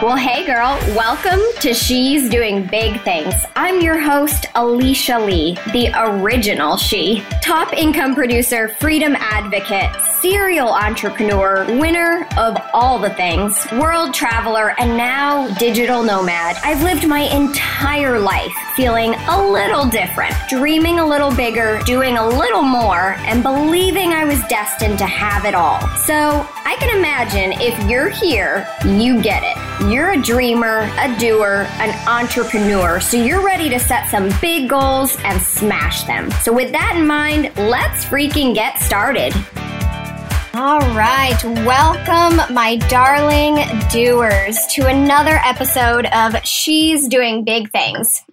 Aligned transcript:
Well, 0.00 0.16
hey 0.16 0.46
girl, 0.46 0.78
welcome 0.94 1.40
to 1.58 1.74
She's 1.74 2.30
Doing 2.30 2.64
Big 2.68 3.00
Things. 3.00 3.34
I'm 3.56 3.80
your 3.80 3.98
host, 3.98 4.46
Alicia 4.54 5.18
Lee, 5.18 5.58
the 5.72 5.90
original 5.96 6.76
she. 6.76 7.24
Top 7.42 7.72
income 7.72 8.14
producer, 8.14 8.68
freedom 8.68 9.16
advocate, 9.18 9.90
serial 10.20 10.68
entrepreneur, 10.68 11.64
winner 11.78 12.26
of 12.36 12.56
all 12.72 12.98
the 12.98 13.10
things, 13.10 13.66
world 13.72 14.12
traveler, 14.12 14.74
and 14.78 14.96
now 14.96 15.48
digital 15.58 16.02
nomad. 16.02 16.56
I've 16.64 16.82
lived 16.82 17.06
my 17.06 17.20
entire 17.20 18.18
life 18.18 18.52
feeling 18.74 19.14
a 19.14 19.50
little 19.50 19.86
different, 19.86 20.34
dreaming 20.48 20.98
a 20.98 21.06
little 21.06 21.34
bigger, 21.34 21.80
doing 21.84 22.16
a 22.16 22.28
little 22.28 22.62
more, 22.62 23.14
and 23.26 23.42
believing 23.42 24.12
I 24.12 24.24
was 24.24 24.40
destined 24.48 24.98
to 24.98 25.06
have 25.06 25.44
it 25.44 25.54
all. 25.54 25.80
So 25.98 26.46
I 26.64 26.76
can 26.80 26.96
imagine 26.96 27.52
if 27.60 27.88
you're 27.88 28.08
here, 28.08 28.66
you 28.84 29.22
get 29.22 29.42
it. 29.44 29.56
You're 29.90 30.12
a 30.12 30.20
dreamer, 30.20 30.90
a 30.98 31.16
doer, 31.18 31.68
an 31.78 32.08
entrepreneur, 32.08 32.98
so 33.00 33.16
you're 33.16 33.44
ready 33.44 33.68
to 33.68 33.78
set 33.78 34.08
some 34.10 34.30
big 34.40 34.68
goals 34.68 35.16
and 35.24 35.40
smash 35.40 36.02
them. 36.04 36.30
So, 36.42 36.52
with 36.52 36.72
that 36.72 36.96
in 36.96 37.06
mind, 37.06 37.52
let's 37.56 38.04
freaking 38.04 38.54
get 38.54 38.80
started. 38.80 39.32
All 40.54 40.80
right, 40.96 41.38
welcome, 41.44 42.54
my 42.54 42.76
darling 42.88 43.56
doers, 43.90 44.56
to 44.72 44.86
another 44.86 45.40
episode 45.44 46.06
of 46.06 46.36
She's 46.42 47.06
Doing 47.06 47.44
Big 47.44 47.70
Things. 47.70 48.24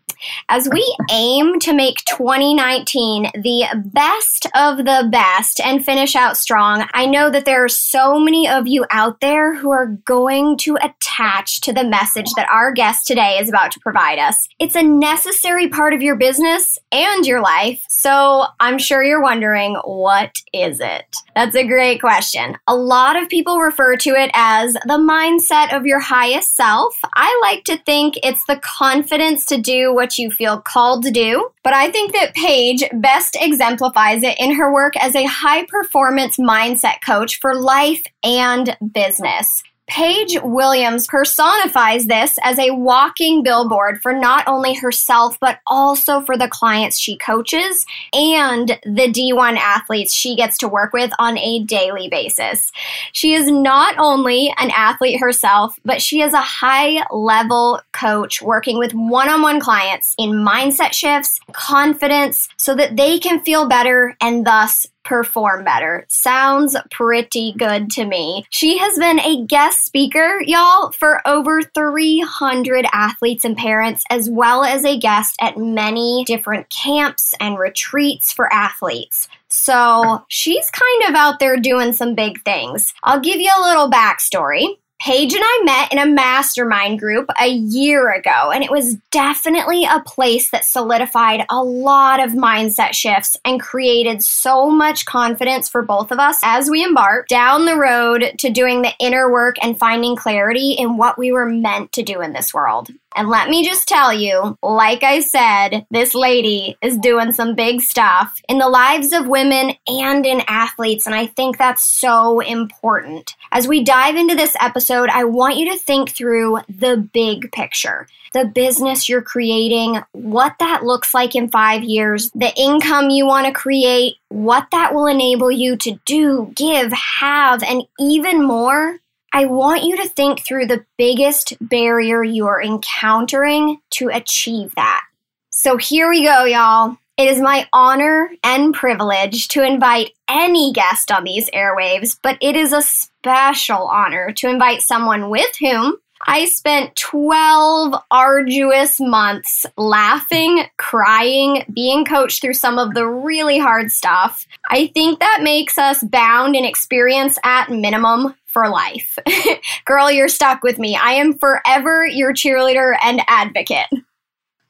As 0.50 0.70
we 0.72 0.96
aim 1.12 1.60
to 1.60 1.74
make 1.74 1.98
2019 2.05 3.32
the 3.36 3.66
best 3.86 4.48
of 4.56 4.78
the 4.78 5.08
best 5.12 5.60
and 5.60 5.84
finish 5.84 6.16
out 6.16 6.38
strong, 6.38 6.88
I 6.94 7.06
know 7.06 7.30
that 7.30 7.46
there 7.46 7.64
are 7.64 7.70
so 7.70 8.20
many 8.20 8.48
of 8.48 8.67
you 8.67 8.86
out 8.92 9.20
there 9.22 9.56
who 9.56 9.72
are 9.72 9.88
going 10.06 10.58
to 10.59 10.78
attach 10.81 11.62
to 11.62 11.73
the 11.73 11.84
message 11.84 12.28
that 12.36 12.50
our 12.50 12.72
guest 12.72 13.08
today 13.08 13.38
is 13.39 13.50
about 13.50 13.72
to 13.72 13.80
provide 13.80 14.20
us. 14.20 14.48
It's 14.59 14.76
a 14.76 14.84
necessary 14.84 15.67
part 15.70 15.94
of 15.94 16.02
your 16.02 16.16
business 16.16 16.78
and 16.92 17.26
your 17.26 17.42
life, 17.42 17.84
so 17.89 18.45
I'm 18.59 18.78
sure 18.78 19.04
you're 19.04 19.22
wondering 19.22 19.76
what 19.84 20.36
is 20.54 20.80
it? 20.80 21.16
That's 21.36 21.56
a 21.56 21.67
great 21.67 22.00
question. 22.00 22.56
A 22.67 22.76
lot 22.76 23.22
of 23.22 23.30
people 23.30 23.59
refer 23.59 23.98
to 23.98 24.09
it 24.11 24.32
as 24.34 24.73
the 24.73 24.98
mindset 24.98 25.76
of 25.76 25.86
your 25.86 26.00
highest 26.00 26.56
self. 26.56 26.95
I 27.14 27.38
like 27.42 27.64
to 27.66 27.78
think 27.78 28.16
it's 28.23 28.45
the 28.45 28.58
confidence 28.58 29.45
to 29.45 29.58
do 29.58 29.94
what 29.94 30.05
you 30.17 30.31
feel 30.31 30.61
called 30.61 31.03
to 31.03 31.11
do. 31.11 31.50
But 31.64 31.73
I 31.73 31.92
think 31.92 32.14
that 32.14 32.34
Paige 32.36 32.84
best 32.94 33.38
exemplifies 33.39 34.23
it 34.23 34.38
in 34.39 34.56
her 34.56 34.73
work 34.73 34.95
as 34.98 35.16
a 35.16 35.25
high 35.25 35.66
performance 35.66 36.38
mindset 36.38 36.95
coach 37.06 37.39
for 37.39 37.56
life 37.56 38.06
and 38.23 38.78
business. 38.94 39.64
Paige 39.88 40.38
Williams 40.44 41.05
personifies 41.05 42.08
this 42.08 42.39
as 42.41 42.58
a 42.58 42.72
walking 42.72 43.44
billboard 43.44 44.02
for 44.02 44.14
not 44.14 44.47
only 44.47 44.73
herself, 44.73 45.39
but 45.39 45.59
also 45.67 46.22
for 46.22 46.38
the 46.38 46.47
clients 46.47 46.97
she 46.97 47.17
coaches 47.17 47.86
and 48.11 48.80
the 48.83 49.11
D1 49.11 49.58
athletes 49.58 50.11
she 50.11 50.36
gets 50.36 50.58
to 50.58 50.67
work 50.67 50.92
with 50.92 51.11
on 51.19 51.38
a 51.38 51.64
daily 51.64 52.09
basis. 52.09 52.72
She 53.11 53.36
is 53.36 53.50
not 53.50 53.95
only 54.00 54.53
an 54.58 54.72
athlete 54.72 55.19
herself, 55.19 55.80
but 55.86 56.02
she 56.02 56.22
is 56.22 56.33
a 56.33 56.42
high 56.42 57.05
level 57.11 57.80
coach 57.92 58.42
working 58.42 58.80
with 58.80 58.94
one 58.94 59.30
on 59.30 59.44
one 59.44 59.59
clients 59.59 60.16
in 60.17 60.31
mindset 60.31 60.94
shifts, 60.94 61.39
confidence, 61.52 62.49
so 62.58 62.73
that 62.75 62.95
they 62.95 63.20
can 63.20 63.39
feel 63.42 63.67
better 63.67 64.17
and 64.20 64.45
thus 64.47 64.88
perform 65.06 65.64
better. 65.64 66.06
Sounds 66.09 66.75
pretty 66.92 67.53
good 67.58 67.89
to 67.92 68.06
me. 68.06 68.45
She 68.50 68.78
has 68.78 68.98
been 68.98 69.20
a 69.20 69.45
guest 69.45 69.86
speaker, 69.86 70.42
y'all, 70.45 70.92
for 70.92 71.25
over 71.25 71.61
300 71.61 72.86
athletes 72.92 73.45
and 73.45 73.55
parents, 73.55 74.04
as 74.10 74.30
well 74.30 74.64
as 74.64 74.83
a 74.83 74.99
guest 74.99 75.36
at 75.39 75.58
many 75.58 76.23
different 76.26 76.70
camps 76.70 77.33
and 77.39 77.58
retreats 77.58 78.33
for 78.33 78.52
athletes. 78.52 79.27
So 79.48 80.26
she's 80.27 80.70
kind 80.71 81.10
of 81.10 81.16
out 81.16 81.39
there 81.39 81.58
doing 81.58 81.93
some 81.93 82.16
big 82.16 82.43
things. 82.43 82.93
I'll 83.04 83.22
give 83.22 83.39
you 83.39 83.52
a 83.55 83.66
little 83.66 83.89
backstory. 83.89 84.77
Paige 85.02 85.33
and 85.33 85.44
I 85.44 85.61
met 85.64 85.92
in 85.92 86.00
a 86.00 86.11
mastermind 86.11 87.00
group 87.00 87.30
a 87.39 87.48
year 87.48 88.14
ago, 88.14 88.52
and 88.52 88.64
it 88.64 88.72
was 88.72 88.95
definitely 89.11 89.83
a 89.83 90.02
place 90.06 90.50
that 90.52 90.64
solidified 90.64 91.45
a 91.50 91.61
lot 91.64 92.23
of 92.23 92.32
mindset 92.32 92.94
shifts 92.94 93.36
and 93.44 93.61
created 93.61 94.23
so 94.23 94.70
much 94.70 95.05
confidence 95.05 95.67
for 95.67 95.82
both 95.82 96.11
of 96.11 96.20
us 96.20 96.39
as 96.44 96.70
we 96.70 96.84
embarked 96.84 97.30
down 97.30 97.66
the 97.66 97.78
road 97.78 98.34
to 98.39 98.50
doing 98.50 98.82
the 98.82 98.94
inner 99.00 99.32
work 99.32 99.58
and 99.61 99.78
finding 99.78 100.16
clarity 100.16 100.72
in 100.72 100.98
what 100.98 101.20
we 101.20 101.32
were 101.32 101.45
meant 101.45 101.92
to 101.92 102.02
do 102.02 102.22
in 102.22 102.34
this 102.34 102.54
world. 102.54 102.89
And 103.15 103.30
let 103.30 103.49
me 103.49 103.65
just 103.65 103.87
tell 103.87 104.14
you, 104.14 104.58
like 104.61 105.03
I 105.03 105.21
said, 105.21 105.86
this 105.89 106.14
lady 106.14 106.77
is 106.81 106.98
doing 106.98 107.31
some 107.31 107.55
big 107.55 107.81
stuff 107.81 108.42
in 108.49 108.58
the 108.58 108.70
lives 108.70 109.14
of 109.14 109.27
women 109.27 109.73
and 109.87 110.26
in 110.26 110.42
athletes, 110.48 111.05
and 111.05 111.15
I 111.15 111.27
think 111.27 111.58
that's 111.58 111.83
so 111.83 112.42
important. 112.42 113.36
As 113.52 113.67
we 113.67 113.83
dive 113.83 114.15
into 114.15 114.36
this 114.36 114.55
episode, 114.59 115.09
I 115.09 115.23
want 115.23 115.58
you 115.58 115.71
to 115.71 115.77
think 115.77 116.09
through 116.09 116.59
the 116.67 116.98
big 116.98 117.52
picture 117.52 118.08
the 118.36 118.45
business 118.45 119.08
you're 119.08 119.21
creating, 119.21 119.98
what 120.11 120.55
that 120.59 120.83
looks 120.83 121.14
like 121.14 121.36
in 121.36 121.48
five 121.48 121.86
years, 121.86 122.30
the 122.31 122.54
income 122.58 123.09
you 123.09 123.25
want 123.25 123.48
to 123.48 123.54
create, 123.54 124.15
what 124.27 124.67
that 124.71 124.93
will 124.93 125.08
enable 125.08 125.49
you 125.49 125.77
to 125.77 125.98
do, 126.05 126.52
give, 126.54 126.92
have, 126.92 127.64
and 127.64 127.83
even 127.98 128.44
more 128.44 129.00
I 129.36 129.48
want 129.48 129.84
you 129.84 129.98
to 129.98 130.07
think 130.07 130.40
through 130.40 130.68
the 130.68 130.86
biggest 130.98 131.57
barrier 131.60 132.24
you 132.24 132.48
are 132.48 132.63
encountering 132.63 133.81
to 133.90 134.07
achieve 134.07 134.74
that. 134.75 135.01
So 135.50 135.75
here 135.75 136.10
we 136.10 136.24
go, 136.24 136.46
y'all. 136.46 136.96
It 137.18 137.28
is 137.28 137.42
my 137.42 137.68
honor 137.74 138.30
and 138.46 138.74
privilege 138.74 139.50
to 139.50 139.62
invite 139.62 140.13
any 140.30 140.72
guest 140.72 141.12
on 141.12 141.25
these 141.25 141.50
airwaves, 141.50 142.18
but 142.24 142.38
it 142.40 142.56
is 142.56 142.72
a 142.72 142.81
special 142.81 143.90
honor 143.90 144.31
to 144.38 144.48
invite 144.48 144.81
someone 144.81 145.30
with 145.30 145.54
whom 145.60 145.98
I 146.25 146.46
spent 146.46 146.96
12 146.96 147.94
arduous 148.10 149.02
months 149.02 149.66
laughing, 149.78 150.63
crying, 150.78 151.66
being 151.74 152.06
coached 152.06 152.42
through 152.42 152.54
some 152.54 152.80
of 152.80 152.94
the 152.94 153.06
really 153.06 153.60
hard 153.60 153.92
stuff. 153.92 154.48
I 154.69 154.88
think 154.88 155.19
that 155.19 155.42
makes 155.44 155.78
us 155.78 156.02
bound 156.04 156.56
in 156.56 156.63
experience 156.63 157.38
at 157.44 157.69
minimum 157.69 158.34
for 158.56 158.69
life. 158.69 159.19
Girl, 159.86 160.10
you're 160.10 160.30
stuck 160.30 160.63
with 160.63 160.80
me. 160.80 160.95
I 160.95 161.12
am 161.12 161.38
forever 161.38 162.07
your 162.07 162.33
cheerleader 162.33 162.95
and 163.04 163.21
advocate. 163.27 163.89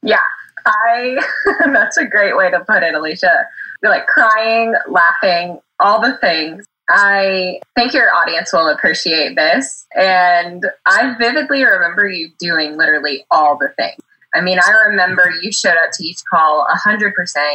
Yeah, 0.02 0.18
I 0.66 1.24
that's 1.72 1.98
a 1.98 2.06
great 2.06 2.36
way 2.36 2.50
to 2.50 2.62
put 2.62 2.82
it, 2.82 2.96
Alicia. 2.96 3.46
You're 3.84 3.92
like 3.92 4.08
crying, 4.08 4.74
laughing, 4.90 5.60
all 5.80 6.02
the 6.02 6.18
things. 6.18 6.66
I 6.90 7.60
think 7.76 7.94
your 7.94 8.12
audience 8.12 8.52
will 8.52 8.70
appreciate 8.70 9.36
this. 9.36 9.86
And 9.96 10.66
I 10.88 11.16
vividly 11.20 11.64
remember 11.64 12.08
you 12.08 12.32
doing 12.40 12.78
literally 12.78 13.24
all 13.30 13.56
the 13.56 13.70
things. 13.78 14.02
I 14.34 14.42
mean, 14.42 14.58
I 14.58 14.72
remember 14.88 15.32
you 15.44 15.52
showed 15.52 15.78
up 15.78 15.92
to 15.94 16.04
each 16.04 16.26
call 16.26 16.68
100%, 16.86 17.12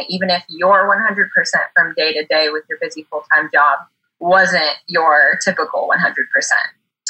even 0.07 0.29
if 0.29 0.43
you're 0.47 0.89
100% 0.89 1.27
from 1.75 1.93
day 1.95 2.13
to 2.13 2.25
day 2.25 2.49
with 2.49 2.63
your 2.69 2.79
busy 2.79 3.03
full 3.09 3.25
time 3.33 3.49
job 3.53 3.79
wasn't 4.21 4.77
your 4.87 5.39
typical 5.43 5.89
100%. 5.89 6.15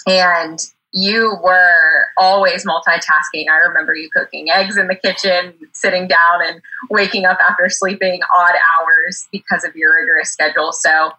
And 0.07 0.59
you 0.93 1.37
were 1.43 2.05
always 2.17 2.65
multitasking. 2.65 3.49
I 3.49 3.57
remember 3.67 3.93
you 3.93 4.09
cooking 4.09 4.49
eggs 4.49 4.77
in 4.77 4.87
the 4.87 4.95
kitchen, 4.95 5.53
sitting 5.73 6.07
down 6.07 6.45
and 6.45 6.61
waking 6.89 7.25
up 7.25 7.39
after 7.39 7.69
sleeping 7.69 8.21
odd 8.35 8.55
hours 8.55 9.27
because 9.31 9.63
of 9.63 9.75
your 9.75 9.95
rigorous 9.95 10.31
schedule. 10.31 10.73
So 10.73 11.11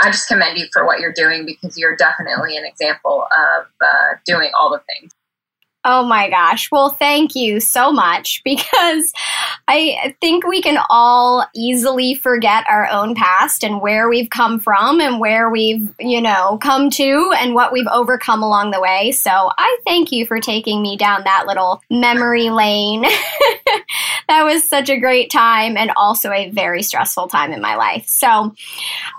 I 0.00 0.10
just 0.10 0.26
commend 0.26 0.58
you 0.58 0.66
for 0.72 0.84
what 0.84 0.98
you're 0.98 1.12
doing 1.12 1.46
because 1.46 1.78
you're 1.78 1.96
definitely 1.96 2.56
an 2.56 2.64
example 2.64 3.26
of 3.30 3.66
uh, 3.80 4.16
doing 4.26 4.50
all 4.58 4.70
the 4.70 4.80
things. 4.88 5.12
Oh 5.86 6.02
my 6.02 6.30
gosh. 6.30 6.70
Well, 6.72 6.88
thank 6.88 7.34
you 7.34 7.60
so 7.60 7.92
much 7.92 8.40
because 8.44 9.12
I 9.68 10.14
think 10.20 10.46
we 10.46 10.62
can 10.62 10.78
all 10.88 11.46
easily 11.54 12.14
forget 12.14 12.64
our 12.68 12.88
own 12.88 13.14
past 13.14 13.62
and 13.62 13.80
where 13.80 14.08
we've 14.08 14.30
come 14.30 14.58
from 14.58 15.00
and 15.00 15.20
where 15.20 15.50
we've, 15.50 15.94
you 15.98 16.20
know, 16.20 16.58
come 16.62 16.90
to 16.90 17.32
and 17.38 17.54
what 17.54 17.72
we've 17.72 17.86
overcome 17.92 18.42
along 18.42 18.70
the 18.70 18.80
way. 18.80 19.12
So 19.12 19.30
I 19.30 19.78
thank 19.84 20.10
you 20.10 20.26
for 20.26 20.40
taking 20.40 20.80
me 20.80 20.96
down 20.96 21.24
that 21.24 21.44
little 21.46 21.82
memory 21.90 22.50
lane. 22.50 23.02
that 24.28 24.44
was 24.44 24.64
such 24.64 24.88
a 24.88 24.98
great 24.98 25.30
time 25.30 25.76
and 25.76 25.90
also 25.96 26.30
a 26.30 26.50
very 26.50 26.82
stressful 26.82 27.28
time 27.28 27.52
in 27.52 27.60
my 27.60 27.76
life. 27.76 28.06
So 28.06 28.54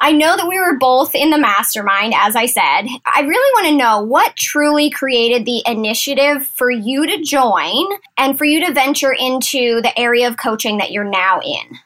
I 0.01 0.12
know 0.12 0.35
that 0.35 0.47
we 0.47 0.59
were 0.59 0.77
both 0.77 1.13
in 1.13 1.29
the 1.29 1.38
mastermind, 1.38 2.13
as 2.15 2.35
I 2.35 2.47
said. 2.47 2.88
I 3.06 3.21
really 3.21 3.53
want 3.53 3.67
to 3.67 3.77
know 3.77 4.01
what 4.01 4.35
truly 4.35 4.89
created 4.89 5.45
the 5.45 5.63
initiative 5.65 6.47
for 6.56 6.72
you 6.72 7.06
to 7.06 7.22
join 7.22 7.86
and 8.18 8.38
for 8.38 8.46
you 8.46 8.66
to 8.66 8.74
venture 8.74 9.13
into 9.13 9.81
the 9.81 9.98
area 9.98 10.28
of 10.28 10.38
coaching 10.38 10.78
that 10.78 10.92
you're 10.92 11.04
now 11.04 11.40
in? 11.42 11.78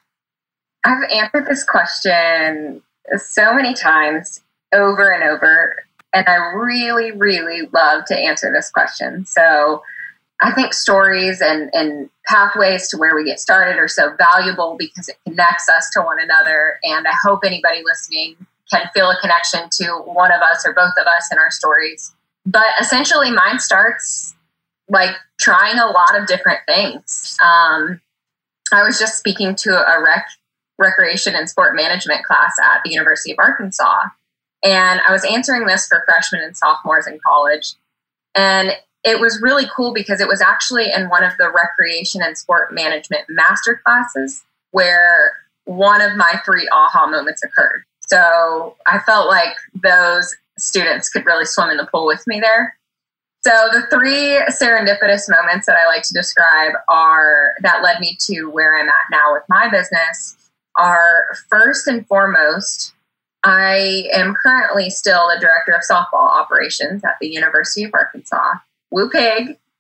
I've 0.86 1.10
answered 1.12 1.48
this 1.48 1.64
question 1.64 2.82
so 3.18 3.54
many 3.54 3.74
times 3.74 4.42
over 4.74 5.12
and 5.12 5.24
over. 5.24 5.76
And 6.14 6.28
I 6.28 6.36
really, 6.54 7.12
really 7.12 7.68
love 7.74 8.06
to 8.06 8.18
answer 8.18 8.52
this 8.54 8.70
question. 8.72 9.26
So 9.26 9.84
I 10.42 10.54
think 10.54 10.74
stories 10.74 11.42
and, 11.42 11.70
and 11.74 12.10
pathways 12.28 12.88
to 12.90 12.98
where 12.98 13.16
we 13.16 13.26
get 13.26 13.40
started 13.40 13.78
are 13.78 13.88
so 13.88 14.16
valuable 14.18 14.76
because 14.80 15.10
it 15.10 15.18
connects 15.28 15.68
us 15.68 15.90
to 15.94 16.02
one 16.02 16.18
another. 16.22 16.80
And 16.84 17.08
I 17.08 17.14
hope 17.24 17.42
anybody 17.44 17.82
listening 17.84 18.36
can 18.72 18.88
feel 18.94 19.10
a 19.10 19.18
connection 19.20 19.68
to 19.72 19.98
one 20.06 20.32
of 20.32 20.42
us 20.42 20.66
or 20.66 20.74
both 20.74 20.94
of 21.00 21.08
us 21.08 21.30
in 21.32 21.40
our 21.40 21.52
stories. 21.52 22.14
But 22.46 22.68
essentially, 22.80 23.32
mine 23.32 23.60
starts 23.60 24.36
like 24.90 25.16
trying 25.40 25.78
a 25.80 25.88
lot 25.88 26.20
of 26.20 26.28
different 26.28 26.60
things. 26.68 27.38
Um, 27.44 28.02
I 28.74 28.84
was 28.84 29.00
just 29.00 29.18
speaking 29.18 29.56
to 29.56 29.72
a 29.72 30.04
rec 30.04 30.26
recreation 30.78 31.36
and 31.36 31.50
sport 31.50 31.76
management 31.76 32.24
class 32.24 32.56
at 32.64 32.82
the 32.84 32.92
University 32.92 33.32
of 33.32 33.38
Arkansas, 33.40 34.04
and 34.64 35.02
I 35.08 35.12
was 35.12 35.26
answering 35.26 35.66
this 35.66 35.88
for 35.88 36.04
freshmen 36.06 36.42
and 36.42 36.56
sophomores 36.56 37.08
in 37.08 37.20
college. 37.26 37.74
And 38.36 38.72
it 39.04 39.20
was 39.20 39.42
really 39.42 39.66
cool 39.74 39.94
because 39.94 40.20
it 40.20 40.28
was 40.28 40.42
actually 40.42 40.92
in 40.92 41.10
one 41.10 41.24
of 41.24 41.34
the 41.38 41.50
recreation 41.50 42.22
and 42.22 42.38
sport 42.38 42.74
management 42.74 43.24
master 43.30 43.82
classes 43.86 44.44
where 44.72 45.32
one 45.66 46.02
of 46.02 46.16
my 46.18 46.40
three 46.46 46.68
aha 46.72 47.08
moments 47.08 47.44
occurred. 47.44 47.84
So 48.02 48.76
I 48.88 49.00
felt 49.00 49.28
like 49.28 49.56
those 49.84 50.36
students 50.58 51.10
could 51.10 51.26
really 51.26 51.46
swim 51.46 51.70
in 51.70 51.78
the 51.78 51.86
pool 51.86 52.06
with 52.06 52.26
me 52.28 52.40
there. 52.40 52.76
So 53.42 53.70
the 53.72 53.88
three 53.90 54.42
serendipitous 54.50 55.30
moments 55.30 55.66
that 55.66 55.78
I 55.78 55.86
like 55.88 56.04
to 56.04 56.14
describe 56.14 56.74
are 56.90 57.54
that 57.62 57.82
led 57.82 58.00
me 58.00 58.18
to 58.28 58.46
where 58.46 58.78
I'm 58.78 58.90
at 58.90 59.06
now 59.12 59.34
with 59.34 59.44
my 59.48 59.70
business 59.70 60.36
are 60.76 61.26
first 61.50 61.88
and 61.88 62.06
foremost, 62.08 62.94
I 63.44 64.10
am 64.14 64.34
currently 64.34 64.90
still 64.90 65.30
the 65.30 65.40
director 65.40 65.72
of 65.72 65.82
softball 65.90 66.30
operations 66.30 67.04
at 67.04 67.16
the 67.22 67.28
University 67.28 67.84
of 67.86 67.92
Arkansas. 67.94 68.56
Woo. 68.92 69.10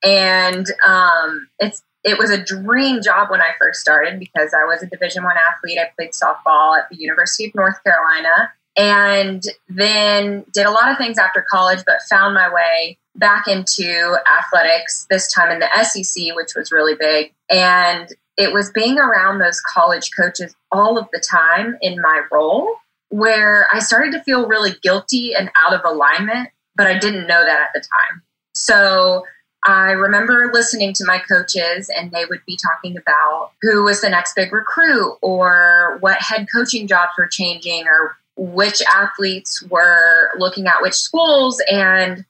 And 0.04 0.68
um, 0.88 1.50
it's 1.60 1.84
it 2.06 2.18
was 2.18 2.30
a 2.30 2.42
dream 2.42 3.02
job 3.02 3.30
when 3.30 3.42
I 3.42 3.52
first 3.60 3.82
started 3.82 4.20
because 4.20 4.54
I 4.54 4.64
was 4.64 4.82
a 4.82 4.88
Division 4.88 5.24
One 5.24 5.36
athlete. 5.36 5.78
I 5.78 5.90
played 5.98 6.12
softball 6.12 6.78
at 6.78 6.90
the 6.90 6.96
University 6.96 7.46
of 7.48 7.56
North 7.56 7.84
Carolina, 7.84 8.54
and 8.80 9.44
then 9.68 10.46
did 10.54 10.66
a 10.66 10.72
lot 10.72 10.90
of 10.90 10.98
things 10.98 11.18
after 11.18 11.46
college, 11.52 11.84
but 11.86 12.02
found 12.10 12.34
my 12.34 12.52
way 12.52 12.98
back 13.16 13.46
into 13.46 14.18
athletics. 14.40 15.06
This 15.10 15.30
time 15.34 15.52
in 15.52 15.60
the 15.60 15.84
SEC, 15.84 16.34
which 16.34 16.56
was 16.56 16.72
really 16.72 16.96
big, 16.98 17.34
and 17.50 18.08
it 18.38 18.54
was 18.54 18.72
being 18.72 18.98
around 18.98 19.40
those 19.40 19.60
college 19.60 20.12
coaches 20.18 20.56
all 20.72 20.98
of 20.98 21.10
the 21.12 21.20
time 21.20 21.78
in 21.82 22.00
my 22.02 22.22
role 22.32 22.74
where 23.10 23.68
I 23.74 23.80
started 23.80 24.14
to 24.14 24.24
feel 24.24 24.48
really 24.48 24.72
guilty 24.82 25.34
and 25.36 25.52
out 25.62 25.74
of 25.74 25.82
alignment, 25.84 26.48
but 26.78 26.88
I 26.88 26.98
didn't 26.98 27.28
know 27.28 27.44
that 27.44 27.60
at 27.60 27.70
the 27.74 27.82
time. 27.82 28.22
So 28.54 29.26
I 29.66 29.92
remember 29.92 30.52
listening 30.54 30.94
to 30.94 31.06
my 31.06 31.20
coaches, 31.20 31.90
and 31.94 32.12
they 32.12 32.24
would 32.26 32.46
be 32.48 32.58
talking 32.66 32.96
about 32.96 33.52
who 33.62 33.84
was 33.84 34.00
the 34.00 34.10
next 34.10 34.36
big 34.36 34.54
recruit, 34.54 35.18
or 35.22 35.98
what 36.00 36.22
head 36.22 36.48
coaching 36.54 36.88
jobs 36.88 37.12
were 37.18 37.28
changing, 37.28 37.86
or 37.88 38.16
which 38.40 38.82
athletes 38.84 39.62
were 39.70 40.32
looking 40.38 40.68
at 40.68 40.82
which 40.82 40.94
schools. 40.94 41.62
And 41.70 42.26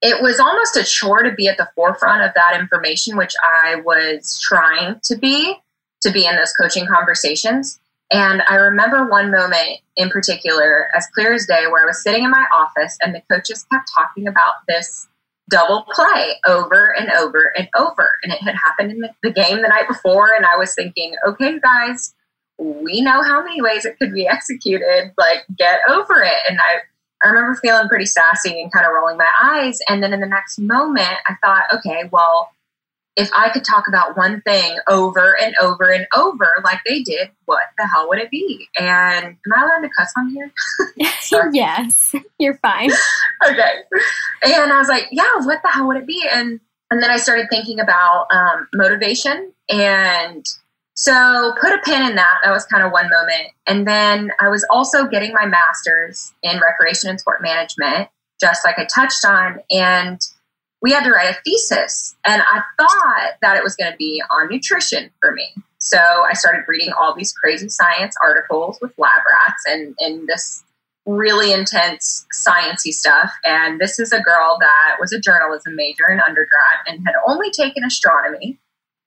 it 0.00 0.22
was 0.22 0.40
almost 0.40 0.76
a 0.76 0.84
chore 0.84 1.22
to 1.22 1.32
be 1.32 1.48
at 1.48 1.58
the 1.58 1.68
forefront 1.74 2.22
of 2.22 2.32
that 2.34 2.58
information, 2.58 3.18
which 3.18 3.34
I 3.44 3.76
was 3.76 4.40
trying 4.40 4.98
to 5.04 5.16
be, 5.16 5.54
to 6.00 6.10
be 6.10 6.26
in 6.26 6.36
those 6.36 6.54
coaching 6.54 6.86
conversations. 6.86 7.78
And 8.10 8.42
I 8.48 8.54
remember 8.54 9.08
one 9.08 9.30
moment 9.30 9.80
in 9.96 10.08
particular, 10.08 10.88
as 10.96 11.06
clear 11.14 11.34
as 11.34 11.46
day, 11.46 11.66
where 11.70 11.82
I 11.82 11.86
was 11.86 12.02
sitting 12.02 12.24
in 12.24 12.30
my 12.30 12.46
office 12.52 12.96
and 13.02 13.14
the 13.14 13.22
coaches 13.30 13.66
kept 13.70 13.90
talking 13.94 14.26
about 14.26 14.54
this 14.66 15.06
double 15.50 15.86
play 15.90 16.40
over 16.46 16.96
and 16.96 17.10
over 17.10 17.52
and 17.56 17.68
over. 17.76 18.12
And 18.22 18.32
it 18.32 18.40
had 18.40 18.54
happened 18.54 18.92
in 18.92 19.00
the 19.22 19.30
game 19.30 19.60
the 19.60 19.68
night 19.68 19.88
before. 19.88 20.34
And 20.34 20.46
I 20.46 20.56
was 20.56 20.74
thinking, 20.74 21.14
okay, 21.26 21.58
guys, 21.60 22.14
we 22.60 23.00
know 23.00 23.22
how 23.22 23.42
many 23.42 23.62
ways 23.62 23.84
it 23.84 23.98
could 23.98 24.12
be 24.12 24.26
executed. 24.28 25.12
Like, 25.18 25.44
get 25.56 25.80
over 25.88 26.22
it. 26.22 26.36
And 26.48 26.58
I, 26.60 26.80
I 27.24 27.28
remember 27.28 27.58
feeling 27.60 27.88
pretty 27.88 28.06
sassy 28.06 28.60
and 28.60 28.72
kind 28.72 28.86
of 28.86 28.92
rolling 28.92 29.16
my 29.16 29.30
eyes. 29.42 29.78
And 29.88 30.02
then 30.02 30.12
in 30.12 30.20
the 30.20 30.26
next 30.26 30.58
moment, 30.58 31.16
I 31.26 31.34
thought, 31.42 31.64
okay, 31.74 32.08
well, 32.12 32.50
if 33.16 33.28
I 33.34 33.50
could 33.50 33.64
talk 33.64 33.88
about 33.88 34.16
one 34.16 34.40
thing 34.42 34.78
over 34.88 35.36
and 35.38 35.54
over 35.60 35.92
and 35.92 36.06
over 36.16 36.48
like 36.64 36.78
they 36.86 37.02
did, 37.02 37.30
what 37.44 37.64
the 37.76 37.86
hell 37.86 38.08
would 38.08 38.18
it 38.18 38.30
be? 38.30 38.68
And 38.78 39.26
am 39.26 39.52
I 39.54 39.62
allowed 39.62 39.82
to 39.82 39.90
cuss 39.94 40.12
on 40.16 40.30
here? 40.30 40.52
yes, 40.96 42.14
you're 42.38 42.58
fine. 42.58 42.90
okay. 43.46 43.82
And 44.42 44.72
I 44.72 44.78
was 44.78 44.88
like, 44.88 45.08
yeah, 45.10 45.34
what 45.40 45.60
the 45.62 45.70
hell 45.70 45.88
would 45.88 45.96
it 45.96 46.06
be? 46.06 46.24
And 46.32 46.60
and 46.90 47.02
then 47.02 47.10
I 47.10 47.18
started 47.18 47.48
thinking 47.50 47.78
about 47.78 48.26
um, 48.32 48.68
motivation 48.74 49.52
and 49.68 50.44
so 51.00 51.54
put 51.58 51.72
a 51.72 51.78
pin 51.78 52.02
in 52.02 52.14
that. 52.16 52.40
That 52.44 52.50
was 52.50 52.66
kind 52.66 52.84
of 52.84 52.92
one 52.92 53.08
moment. 53.08 53.52
And 53.66 53.88
then 53.88 54.32
I 54.38 54.50
was 54.50 54.66
also 54.68 55.06
getting 55.06 55.32
my 55.32 55.46
master's 55.46 56.34
in 56.42 56.60
recreation 56.60 57.08
and 57.08 57.18
sport 57.18 57.40
management, 57.40 58.10
just 58.38 58.66
like 58.66 58.78
I 58.78 58.84
touched 58.84 59.24
on. 59.24 59.60
And 59.70 60.20
we 60.82 60.92
had 60.92 61.04
to 61.04 61.10
write 61.10 61.34
a 61.34 61.38
thesis. 61.42 62.16
And 62.26 62.42
I 62.42 62.60
thought 62.78 63.32
that 63.40 63.56
it 63.56 63.62
was 63.62 63.76
going 63.76 63.90
to 63.90 63.96
be 63.96 64.22
on 64.30 64.50
nutrition 64.50 65.08
for 65.20 65.32
me. 65.32 65.48
So 65.78 65.96
I 65.96 66.34
started 66.34 66.64
reading 66.68 66.92
all 66.92 67.16
these 67.16 67.32
crazy 67.32 67.70
science 67.70 68.14
articles 68.22 68.78
with 68.82 68.92
lab 68.98 69.22
rats 69.26 69.64
and, 69.66 69.94
and 70.00 70.28
this 70.28 70.62
really 71.06 71.50
intense 71.50 72.26
sciencey 72.34 72.92
stuff. 72.92 73.32
And 73.46 73.80
this 73.80 73.98
is 73.98 74.12
a 74.12 74.20
girl 74.20 74.58
that 74.60 74.96
was 75.00 75.14
a 75.14 75.18
journalism 75.18 75.76
major 75.76 76.10
in 76.10 76.20
undergrad 76.20 76.84
and 76.86 77.00
had 77.06 77.14
only 77.26 77.50
taken 77.50 77.84
astronomy. 77.84 78.58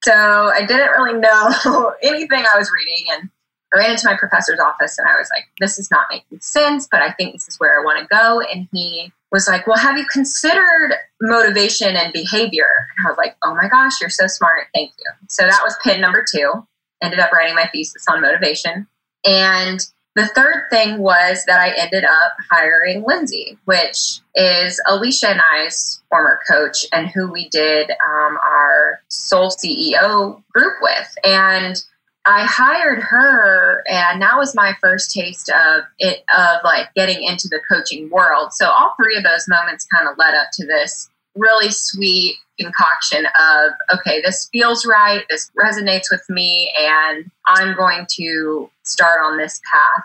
So 0.03 0.13
I 0.13 0.65
didn't 0.65 0.91
really 0.91 1.19
know 1.19 1.93
anything 2.03 2.43
I 2.53 2.57
was 2.57 2.69
reading. 2.71 3.05
And 3.11 3.29
I 3.73 3.77
ran 3.77 3.91
into 3.91 4.05
my 4.05 4.17
professor's 4.17 4.59
office 4.59 4.97
and 4.99 5.07
I 5.07 5.17
was 5.17 5.29
like, 5.35 5.45
this 5.59 5.79
is 5.79 5.89
not 5.89 6.07
making 6.11 6.39
sense, 6.41 6.87
but 6.91 7.01
I 7.01 7.11
think 7.13 7.33
this 7.33 7.47
is 7.47 7.59
where 7.59 7.79
I 7.79 7.83
want 7.83 7.99
to 7.99 8.07
go. 8.07 8.41
And 8.41 8.67
he 8.71 9.11
was 9.31 9.47
like, 9.47 9.65
Well, 9.65 9.77
have 9.77 9.97
you 9.97 10.05
considered 10.11 10.93
motivation 11.21 11.95
and 11.95 12.13
behavior? 12.13 12.67
And 12.97 13.07
I 13.07 13.09
was 13.09 13.17
like, 13.17 13.35
Oh 13.43 13.55
my 13.55 13.67
gosh, 13.67 13.99
you're 13.99 14.09
so 14.09 14.27
smart. 14.27 14.67
Thank 14.73 14.91
you. 14.99 15.11
So 15.27 15.43
that 15.43 15.61
was 15.63 15.75
pin 15.83 15.99
number 15.99 16.23
two. 16.31 16.65
Ended 17.01 17.19
up 17.19 17.31
writing 17.31 17.55
my 17.55 17.67
thesis 17.73 18.05
on 18.09 18.21
motivation. 18.21 18.87
And 19.25 19.79
the 20.15 20.27
third 20.27 20.67
thing 20.69 20.99
was 20.99 21.43
that 21.45 21.59
I 21.59 21.71
ended 21.71 22.03
up 22.03 22.33
hiring 22.51 23.03
Lindsay, 23.07 23.57
which 23.65 24.19
is 24.35 24.79
Alicia 24.87 25.29
and 25.29 25.41
I's 25.55 26.01
former 26.09 26.39
coach 26.49 26.85
and 26.93 27.07
who 27.07 27.31
we 27.31 27.49
did 27.49 27.89
um, 27.89 28.37
our 28.43 29.01
Soul 29.07 29.49
CEO 29.49 30.43
group 30.53 30.73
with. 30.81 31.15
And 31.23 31.83
I 32.25 32.45
hired 32.45 33.01
her, 33.01 33.83
and 33.89 34.21
that 34.21 34.37
was 34.37 34.55
my 34.55 34.75
first 34.81 35.11
taste 35.11 35.49
of 35.49 35.83
it 35.99 36.23
of 36.33 36.59
like 36.63 36.93
getting 36.95 37.23
into 37.23 37.49
the 37.49 37.59
coaching 37.69 38.09
world. 38.09 38.53
So 38.53 38.69
all 38.69 38.93
three 38.95 39.17
of 39.17 39.23
those 39.23 39.45
moments 39.49 39.85
kind 39.93 40.07
of 40.07 40.17
led 40.17 40.33
up 40.33 40.47
to 40.53 40.65
this 40.65 41.09
really 41.35 41.71
sweet 41.71 42.35
concoction 42.59 43.25
of 43.25 43.71
okay, 43.97 44.21
this 44.21 44.49
feels 44.51 44.85
right, 44.85 45.23
this 45.29 45.51
resonates 45.59 46.11
with 46.11 46.23
me, 46.29 46.71
and 46.77 47.29
I'm 47.47 47.75
going 47.75 48.05
to 48.17 48.69
start 48.83 49.21
on 49.23 49.37
this 49.37 49.59
path. 49.71 50.03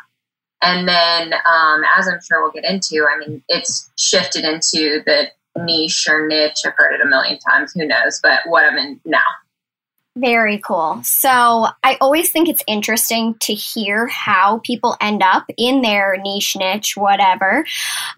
And 0.61 0.89
then, 0.89 1.35
um, 1.35 1.83
as 1.97 2.09
I'm 2.09 2.19
sure 2.21 2.43
we'll 2.43 2.51
get 2.51 2.65
into, 2.65 3.07
I 3.09 3.19
mean, 3.19 3.43
it's 3.49 3.91
shifted 3.97 4.45
into 4.45 5.03
the 5.07 5.29
niche 5.57 6.07
or 6.09 6.27
niche. 6.27 6.59
I've 6.65 6.73
heard 6.77 6.95
it 6.95 7.05
a 7.05 7.09
million 7.09 7.39
times. 7.39 7.73
Who 7.75 7.87
knows? 7.87 8.21
But 8.23 8.41
what 8.47 8.65
I'm 8.65 8.77
in 8.77 9.01
now. 9.05 9.21
Very 10.19 10.59
cool. 10.59 11.01
So 11.05 11.69
I 11.85 11.97
always 12.01 12.31
think 12.31 12.49
it's 12.49 12.63
interesting 12.67 13.37
to 13.41 13.55
hear 13.55 14.09
how 14.09 14.59
people 14.65 14.97
end 15.01 15.23
up 15.23 15.45
in 15.57 15.83
their 15.83 16.17
niche, 16.21 16.57
niche, 16.57 16.97
whatever, 16.97 17.65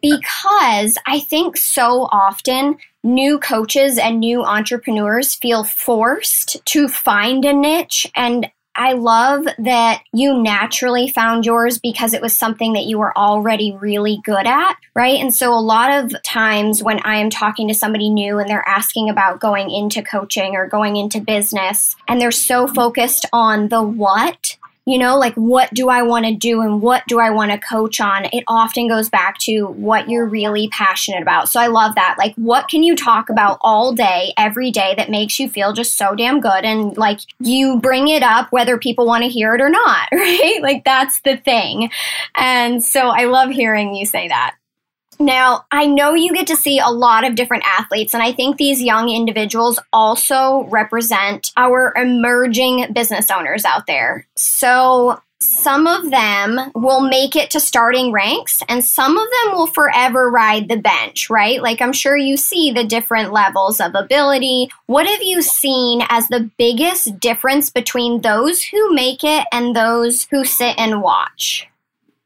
because 0.00 0.96
I 1.06 1.20
think 1.20 1.58
so 1.58 2.08
often 2.10 2.78
new 3.04 3.38
coaches 3.38 3.98
and 3.98 4.20
new 4.20 4.42
entrepreneurs 4.42 5.34
feel 5.34 5.62
forced 5.62 6.64
to 6.66 6.88
find 6.88 7.44
a 7.44 7.52
niche 7.52 8.06
and 8.14 8.50
I 8.80 8.94
love 8.94 9.44
that 9.58 10.04
you 10.10 10.42
naturally 10.42 11.06
found 11.06 11.44
yours 11.44 11.78
because 11.78 12.14
it 12.14 12.22
was 12.22 12.34
something 12.34 12.72
that 12.72 12.86
you 12.86 12.98
were 12.98 13.16
already 13.16 13.76
really 13.78 14.22
good 14.24 14.46
at, 14.46 14.76
right? 14.94 15.20
And 15.20 15.34
so 15.34 15.52
a 15.52 15.60
lot 15.60 16.02
of 16.02 16.22
times 16.22 16.82
when 16.82 16.98
I 17.00 17.16
am 17.16 17.28
talking 17.28 17.68
to 17.68 17.74
somebody 17.74 18.08
new 18.08 18.38
and 18.38 18.48
they're 18.48 18.66
asking 18.66 19.10
about 19.10 19.38
going 19.38 19.70
into 19.70 20.00
coaching 20.02 20.56
or 20.56 20.66
going 20.66 20.96
into 20.96 21.20
business 21.20 21.94
and 22.08 22.18
they're 22.18 22.30
so 22.30 22.66
focused 22.66 23.26
on 23.34 23.68
the 23.68 23.82
what 23.82 24.56
you 24.90 24.98
know, 24.98 25.16
like 25.16 25.34
what 25.34 25.72
do 25.72 25.88
I 25.88 26.02
want 26.02 26.26
to 26.26 26.34
do 26.34 26.62
and 26.62 26.82
what 26.82 27.04
do 27.06 27.20
I 27.20 27.30
want 27.30 27.52
to 27.52 27.58
coach 27.58 28.00
on? 28.00 28.24
It 28.32 28.42
often 28.48 28.88
goes 28.88 29.08
back 29.08 29.38
to 29.38 29.66
what 29.66 30.08
you're 30.08 30.26
really 30.26 30.68
passionate 30.68 31.22
about. 31.22 31.48
So 31.48 31.60
I 31.60 31.68
love 31.68 31.94
that. 31.94 32.16
Like, 32.18 32.34
what 32.34 32.68
can 32.68 32.82
you 32.82 32.96
talk 32.96 33.30
about 33.30 33.58
all 33.60 33.92
day, 33.92 34.32
every 34.36 34.70
day 34.70 34.94
that 34.96 35.08
makes 35.08 35.38
you 35.38 35.48
feel 35.48 35.72
just 35.72 35.96
so 35.96 36.14
damn 36.14 36.40
good? 36.40 36.64
And 36.64 36.96
like, 36.96 37.20
you 37.38 37.78
bring 37.78 38.08
it 38.08 38.24
up 38.24 38.50
whether 38.50 38.78
people 38.78 39.06
want 39.06 39.22
to 39.22 39.28
hear 39.28 39.54
it 39.54 39.60
or 39.60 39.70
not, 39.70 40.08
right? 40.12 40.58
Like, 40.60 40.84
that's 40.84 41.20
the 41.20 41.36
thing. 41.36 41.90
And 42.34 42.82
so 42.82 43.08
I 43.08 43.26
love 43.26 43.50
hearing 43.50 43.94
you 43.94 44.06
say 44.06 44.28
that. 44.28 44.56
Now, 45.20 45.66
I 45.70 45.84
know 45.84 46.14
you 46.14 46.32
get 46.32 46.46
to 46.46 46.56
see 46.56 46.78
a 46.78 46.88
lot 46.88 47.24
of 47.24 47.34
different 47.34 47.64
athletes, 47.66 48.14
and 48.14 48.22
I 48.22 48.32
think 48.32 48.56
these 48.56 48.82
young 48.82 49.10
individuals 49.10 49.78
also 49.92 50.66
represent 50.70 51.52
our 51.58 51.92
emerging 51.94 52.94
business 52.94 53.30
owners 53.30 53.66
out 53.66 53.86
there. 53.86 54.26
So, 54.36 55.20
some 55.42 55.86
of 55.86 56.10
them 56.10 56.58
will 56.74 57.02
make 57.02 57.36
it 57.36 57.50
to 57.50 57.60
starting 57.60 58.12
ranks 58.12 58.62
and 58.68 58.84
some 58.84 59.16
of 59.16 59.26
them 59.26 59.54
will 59.54 59.66
forever 59.66 60.30
ride 60.30 60.68
the 60.68 60.76
bench, 60.76 61.30
right? 61.30 61.62
Like 61.62 61.80
I'm 61.80 61.94
sure 61.94 62.14
you 62.14 62.36
see 62.36 62.72
the 62.72 62.84
different 62.84 63.32
levels 63.32 63.80
of 63.80 63.94
ability. 63.94 64.70
What 64.84 65.06
have 65.06 65.22
you 65.22 65.40
seen 65.40 66.02
as 66.10 66.28
the 66.28 66.50
biggest 66.58 67.18
difference 67.20 67.70
between 67.70 68.20
those 68.20 68.62
who 68.64 68.92
make 68.92 69.24
it 69.24 69.46
and 69.50 69.74
those 69.74 70.26
who 70.30 70.44
sit 70.44 70.78
and 70.78 71.00
watch? 71.00 71.66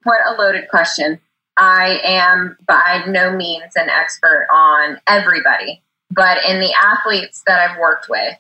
What 0.02 0.18
a 0.26 0.34
loaded 0.36 0.68
question. 0.68 1.20
I 1.56 2.00
am 2.02 2.56
by 2.66 3.04
no 3.06 3.36
means 3.36 3.72
an 3.76 3.88
expert 3.88 4.48
on 4.52 5.00
everybody, 5.06 5.82
but 6.10 6.38
in 6.44 6.60
the 6.60 6.74
athletes 6.82 7.42
that 7.46 7.58
I've 7.60 7.78
worked 7.78 8.08
with, 8.08 8.36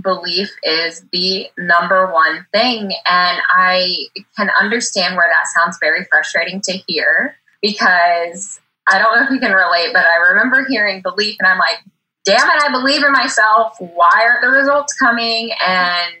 belief 0.00 0.50
is 0.62 1.04
the 1.12 1.48
number 1.56 2.12
one 2.12 2.46
thing. 2.52 2.92
And 3.06 3.40
I 3.50 3.96
can 4.36 4.50
understand 4.60 5.16
where 5.16 5.28
that 5.28 5.48
sounds 5.48 5.78
very 5.80 6.04
frustrating 6.04 6.60
to 6.62 6.72
hear 6.88 7.36
because 7.62 8.60
I 8.88 8.98
don't 8.98 9.16
know 9.16 9.24
if 9.24 9.30
you 9.30 9.40
can 9.40 9.52
relate, 9.52 9.92
but 9.92 10.04
I 10.04 10.16
remember 10.30 10.66
hearing 10.68 11.00
belief 11.02 11.36
and 11.38 11.48
I'm 11.48 11.58
like, 11.58 11.78
damn 12.24 12.48
it, 12.48 12.62
I 12.62 12.70
believe 12.70 13.04
in 13.04 13.12
myself. 13.12 13.76
Why 13.78 14.22
aren't 14.22 14.42
the 14.42 14.48
results 14.48 14.94
coming? 14.94 15.50
And 15.66 16.12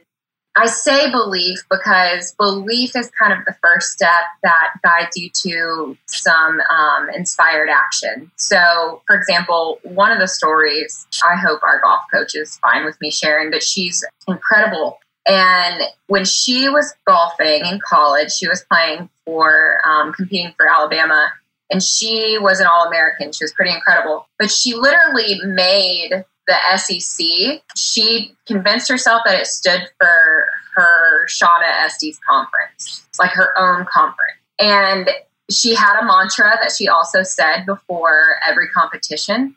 I 0.56 0.66
say 0.66 1.10
belief 1.10 1.58
because 1.68 2.32
belief 2.38 2.94
is 2.94 3.10
kind 3.18 3.32
of 3.32 3.44
the 3.44 3.56
first 3.60 3.90
step 3.90 4.22
that 4.44 4.74
guides 4.84 5.16
you 5.16 5.28
to 5.42 5.96
some 6.06 6.60
um, 6.70 7.10
inspired 7.10 7.68
action. 7.68 8.30
So, 8.36 9.02
for 9.06 9.16
example, 9.16 9.80
one 9.82 10.12
of 10.12 10.20
the 10.20 10.28
stories, 10.28 11.08
I 11.28 11.34
hope 11.34 11.62
our 11.64 11.80
golf 11.80 12.02
coach 12.12 12.36
is 12.36 12.56
fine 12.58 12.84
with 12.84 13.00
me 13.00 13.10
sharing, 13.10 13.50
but 13.50 13.64
she's 13.64 14.04
incredible. 14.28 14.98
And 15.26 15.82
when 16.06 16.24
she 16.24 16.68
was 16.68 16.94
golfing 17.06 17.66
in 17.66 17.80
college, 17.88 18.30
she 18.30 18.46
was 18.46 18.64
playing 18.70 19.08
for, 19.24 19.80
um, 19.84 20.12
competing 20.12 20.52
for 20.56 20.68
Alabama, 20.68 21.32
and 21.70 21.82
she 21.82 22.38
was 22.38 22.60
an 22.60 22.66
All 22.66 22.86
American. 22.86 23.32
She 23.32 23.42
was 23.42 23.52
pretty 23.52 23.72
incredible. 23.72 24.28
But 24.38 24.50
she 24.50 24.74
literally 24.74 25.40
made 25.44 26.24
the 26.46 26.56
SEC, 26.76 27.62
she 27.76 28.34
convinced 28.46 28.88
herself 28.88 29.22
that 29.24 29.40
it 29.40 29.46
stood 29.46 29.88
for 29.98 30.46
her 30.74 31.26
at 31.42 31.84
Estes 31.84 32.18
conference, 32.28 33.06
like 33.18 33.30
her 33.30 33.56
own 33.58 33.86
conference. 33.86 34.38
And 34.58 35.10
she 35.50 35.74
had 35.74 36.00
a 36.00 36.04
mantra 36.04 36.52
that 36.60 36.72
she 36.72 36.88
also 36.88 37.22
said 37.22 37.64
before 37.66 38.36
every 38.46 38.68
competition. 38.68 39.56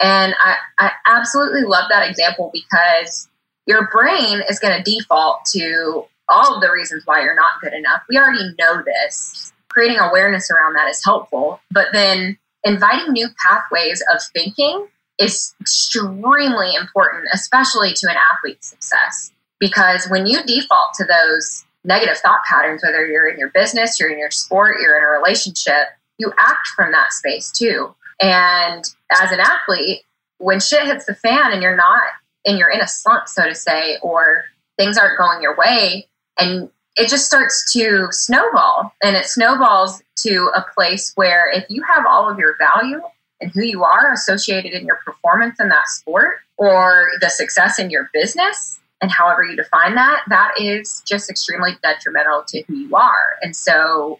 And 0.00 0.34
I, 0.40 0.56
I 0.78 0.92
absolutely 1.06 1.62
love 1.62 1.84
that 1.90 2.08
example 2.08 2.50
because 2.52 3.28
your 3.66 3.88
brain 3.88 4.42
is 4.48 4.58
going 4.58 4.82
to 4.82 4.90
default 4.90 5.44
to 5.52 6.04
all 6.28 6.54
of 6.54 6.60
the 6.60 6.70
reasons 6.70 7.02
why 7.06 7.22
you're 7.22 7.34
not 7.34 7.60
good 7.60 7.72
enough. 7.72 8.02
We 8.08 8.16
already 8.16 8.50
know 8.58 8.82
this. 8.82 9.52
Creating 9.68 9.98
awareness 9.98 10.50
around 10.50 10.74
that 10.74 10.88
is 10.88 11.02
helpful, 11.04 11.60
but 11.70 11.88
then 11.92 12.38
inviting 12.64 13.12
new 13.12 13.28
pathways 13.44 14.02
of 14.12 14.20
thinking 14.34 14.88
is 15.18 15.54
extremely 15.60 16.74
important, 16.74 17.26
especially 17.32 17.92
to 17.94 18.08
an 18.10 18.16
athlete's 18.16 18.68
success. 18.68 19.32
Because 19.58 20.06
when 20.08 20.26
you 20.26 20.42
default 20.44 20.94
to 20.94 21.04
those 21.04 21.64
negative 21.84 22.18
thought 22.18 22.44
patterns, 22.44 22.82
whether 22.82 23.06
you're 23.06 23.28
in 23.28 23.38
your 23.38 23.50
business, 23.50 23.98
you're 23.98 24.10
in 24.10 24.18
your 24.18 24.30
sport, 24.30 24.76
you're 24.80 24.96
in 24.96 25.04
a 25.04 25.08
relationship, 25.08 25.88
you 26.18 26.32
act 26.38 26.68
from 26.76 26.92
that 26.92 27.12
space 27.12 27.50
too. 27.50 27.94
And 28.20 28.84
as 29.10 29.32
an 29.32 29.40
athlete, 29.40 30.02
when 30.38 30.60
shit 30.60 30.86
hits 30.86 31.06
the 31.06 31.14
fan 31.14 31.52
and 31.52 31.62
you're 31.62 31.76
not, 31.76 32.02
and 32.46 32.58
you're 32.58 32.70
in 32.70 32.80
a 32.80 32.88
slump, 32.88 33.28
so 33.28 33.44
to 33.44 33.54
say, 33.54 33.98
or 34.02 34.44
things 34.78 34.96
aren't 34.96 35.18
going 35.18 35.42
your 35.42 35.56
way, 35.56 36.06
and 36.38 36.70
it 36.96 37.08
just 37.08 37.26
starts 37.26 37.72
to 37.72 38.08
snowball. 38.10 38.92
And 39.02 39.16
it 39.16 39.26
snowballs 39.26 40.02
to 40.20 40.50
a 40.54 40.64
place 40.74 41.12
where 41.14 41.50
if 41.50 41.64
you 41.68 41.82
have 41.82 42.06
all 42.06 42.28
of 42.28 42.38
your 42.38 42.56
value 42.58 43.00
and 43.40 43.50
who 43.52 43.62
you 43.62 43.84
are 43.84 44.12
associated 44.12 44.72
in 44.72 44.86
your 44.86 44.98
performance 45.04 45.58
in 45.60 45.68
that 45.68 45.86
sport 45.88 46.38
or 46.56 47.10
the 47.20 47.28
success 47.28 47.78
in 47.78 47.90
your 47.90 48.10
business 48.12 48.78
and 49.00 49.10
however 49.10 49.44
you 49.44 49.56
define 49.56 49.94
that, 49.94 50.22
that 50.28 50.52
is 50.58 51.02
just 51.06 51.30
extremely 51.30 51.76
detrimental 51.82 52.42
to 52.48 52.62
who 52.62 52.74
you 52.74 52.96
are. 52.96 53.36
And 53.42 53.54
so 53.54 54.18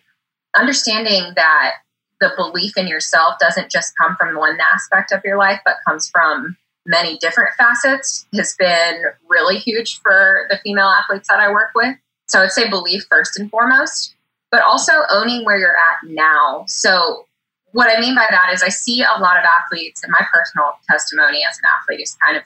understanding 0.56 1.32
that 1.34 1.72
the 2.20 2.30
belief 2.36 2.76
in 2.76 2.86
yourself 2.86 3.34
doesn't 3.40 3.70
just 3.70 3.94
come 3.96 4.16
from 4.16 4.36
one 4.36 4.58
aspect 4.72 5.12
of 5.12 5.20
your 5.24 5.36
life, 5.36 5.60
but 5.64 5.76
comes 5.86 6.08
from 6.08 6.56
many 6.86 7.18
different 7.18 7.50
facets 7.56 8.26
has 8.34 8.54
been 8.58 9.02
really 9.28 9.58
huge 9.58 10.00
for 10.00 10.46
the 10.48 10.58
female 10.58 10.86
athletes 10.86 11.28
that 11.28 11.38
I 11.38 11.50
work 11.50 11.70
with. 11.74 11.96
So 12.28 12.38
I 12.38 12.42
would 12.42 12.52
say 12.52 12.68
belief 12.68 13.04
first 13.08 13.38
and 13.38 13.50
foremost, 13.50 14.14
but 14.50 14.62
also 14.62 14.92
owning 15.10 15.44
where 15.44 15.58
you're 15.58 15.76
at 15.76 16.08
now. 16.08 16.64
So 16.66 17.26
what 17.72 17.94
I 17.94 18.00
mean 18.00 18.14
by 18.14 18.26
that 18.30 18.50
is 18.52 18.62
I 18.62 18.68
see 18.68 19.02
a 19.02 19.20
lot 19.20 19.36
of 19.36 19.44
athletes, 19.44 20.02
and 20.02 20.12
my 20.12 20.24
personal 20.32 20.72
testimony 20.88 21.42
as 21.48 21.56
an 21.58 21.64
athlete 21.80 22.00
is 22.00 22.16
kind 22.24 22.36
of 22.36 22.42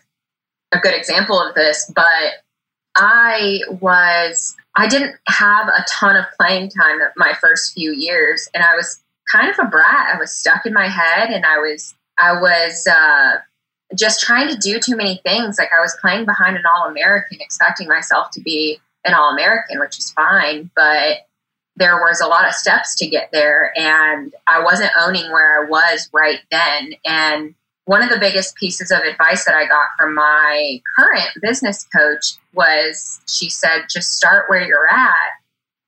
a 0.72 0.78
good 0.78 0.94
example 0.94 1.40
of 1.40 1.54
this, 1.54 1.90
but 1.94 2.42
I 2.96 3.60
was, 3.80 4.54
I 4.76 4.88
didn't 4.88 5.16
have 5.28 5.68
a 5.68 5.84
ton 5.88 6.16
of 6.16 6.24
playing 6.38 6.70
time 6.70 6.98
my 7.16 7.34
first 7.40 7.72
few 7.72 7.92
years, 7.92 8.48
and 8.54 8.64
I 8.64 8.74
was 8.74 9.02
kind 9.30 9.48
of 9.48 9.58
a 9.58 9.68
brat. 9.68 10.14
I 10.14 10.18
was 10.18 10.36
stuck 10.36 10.66
in 10.66 10.72
my 10.72 10.88
head, 10.88 11.30
and 11.30 11.44
I 11.44 11.58
was, 11.58 11.94
I 12.18 12.40
was, 12.40 12.86
uh, 12.86 13.36
just 13.94 14.20
trying 14.20 14.48
to 14.48 14.56
do 14.56 14.80
too 14.80 14.96
many 14.96 15.20
things. 15.24 15.58
Like 15.58 15.70
I 15.76 15.80
was 15.80 15.96
playing 16.00 16.24
behind 16.24 16.56
an 16.56 16.64
All 16.66 16.88
American, 16.88 17.38
expecting 17.40 17.88
myself 17.88 18.30
to 18.32 18.40
be 18.40 18.80
an 19.04 19.14
All 19.14 19.30
American, 19.30 19.80
which 19.80 19.98
is 19.98 20.10
fine, 20.12 20.70
but 20.74 21.18
there 21.76 21.96
was 21.96 22.20
a 22.20 22.26
lot 22.26 22.46
of 22.46 22.54
steps 22.54 22.94
to 22.96 23.08
get 23.08 23.30
there 23.32 23.72
and 23.76 24.34
I 24.46 24.62
wasn't 24.62 24.92
owning 24.98 25.30
where 25.32 25.64
I 25.64 25.68
was 25.68 26.08
right 26.12 26.40
then. 26.50 26.92
And 27.04 27.54
one 27.84 28.02
of 28.02 28.10
the 28.10 28.18
biggest 28.18 28.56
pieces 28.56 28.90
of 28.90 29.00
advice 29.00 29.44
that 29.44 29.54
I 29.54 29.66
got 29.66 29.88
from 29.98 30.14
my 30.14 30.80
current 30.98 31.30
business 31.40 31.86
coach 31.94 32.34
was 32.54 33.20
she 33.26 33.48
said, 33.48 33.86
just 33.90 34.14
start 34.14 34.48
where 34.48 34.64
you're 34.64 34.88
at 34.92 35.32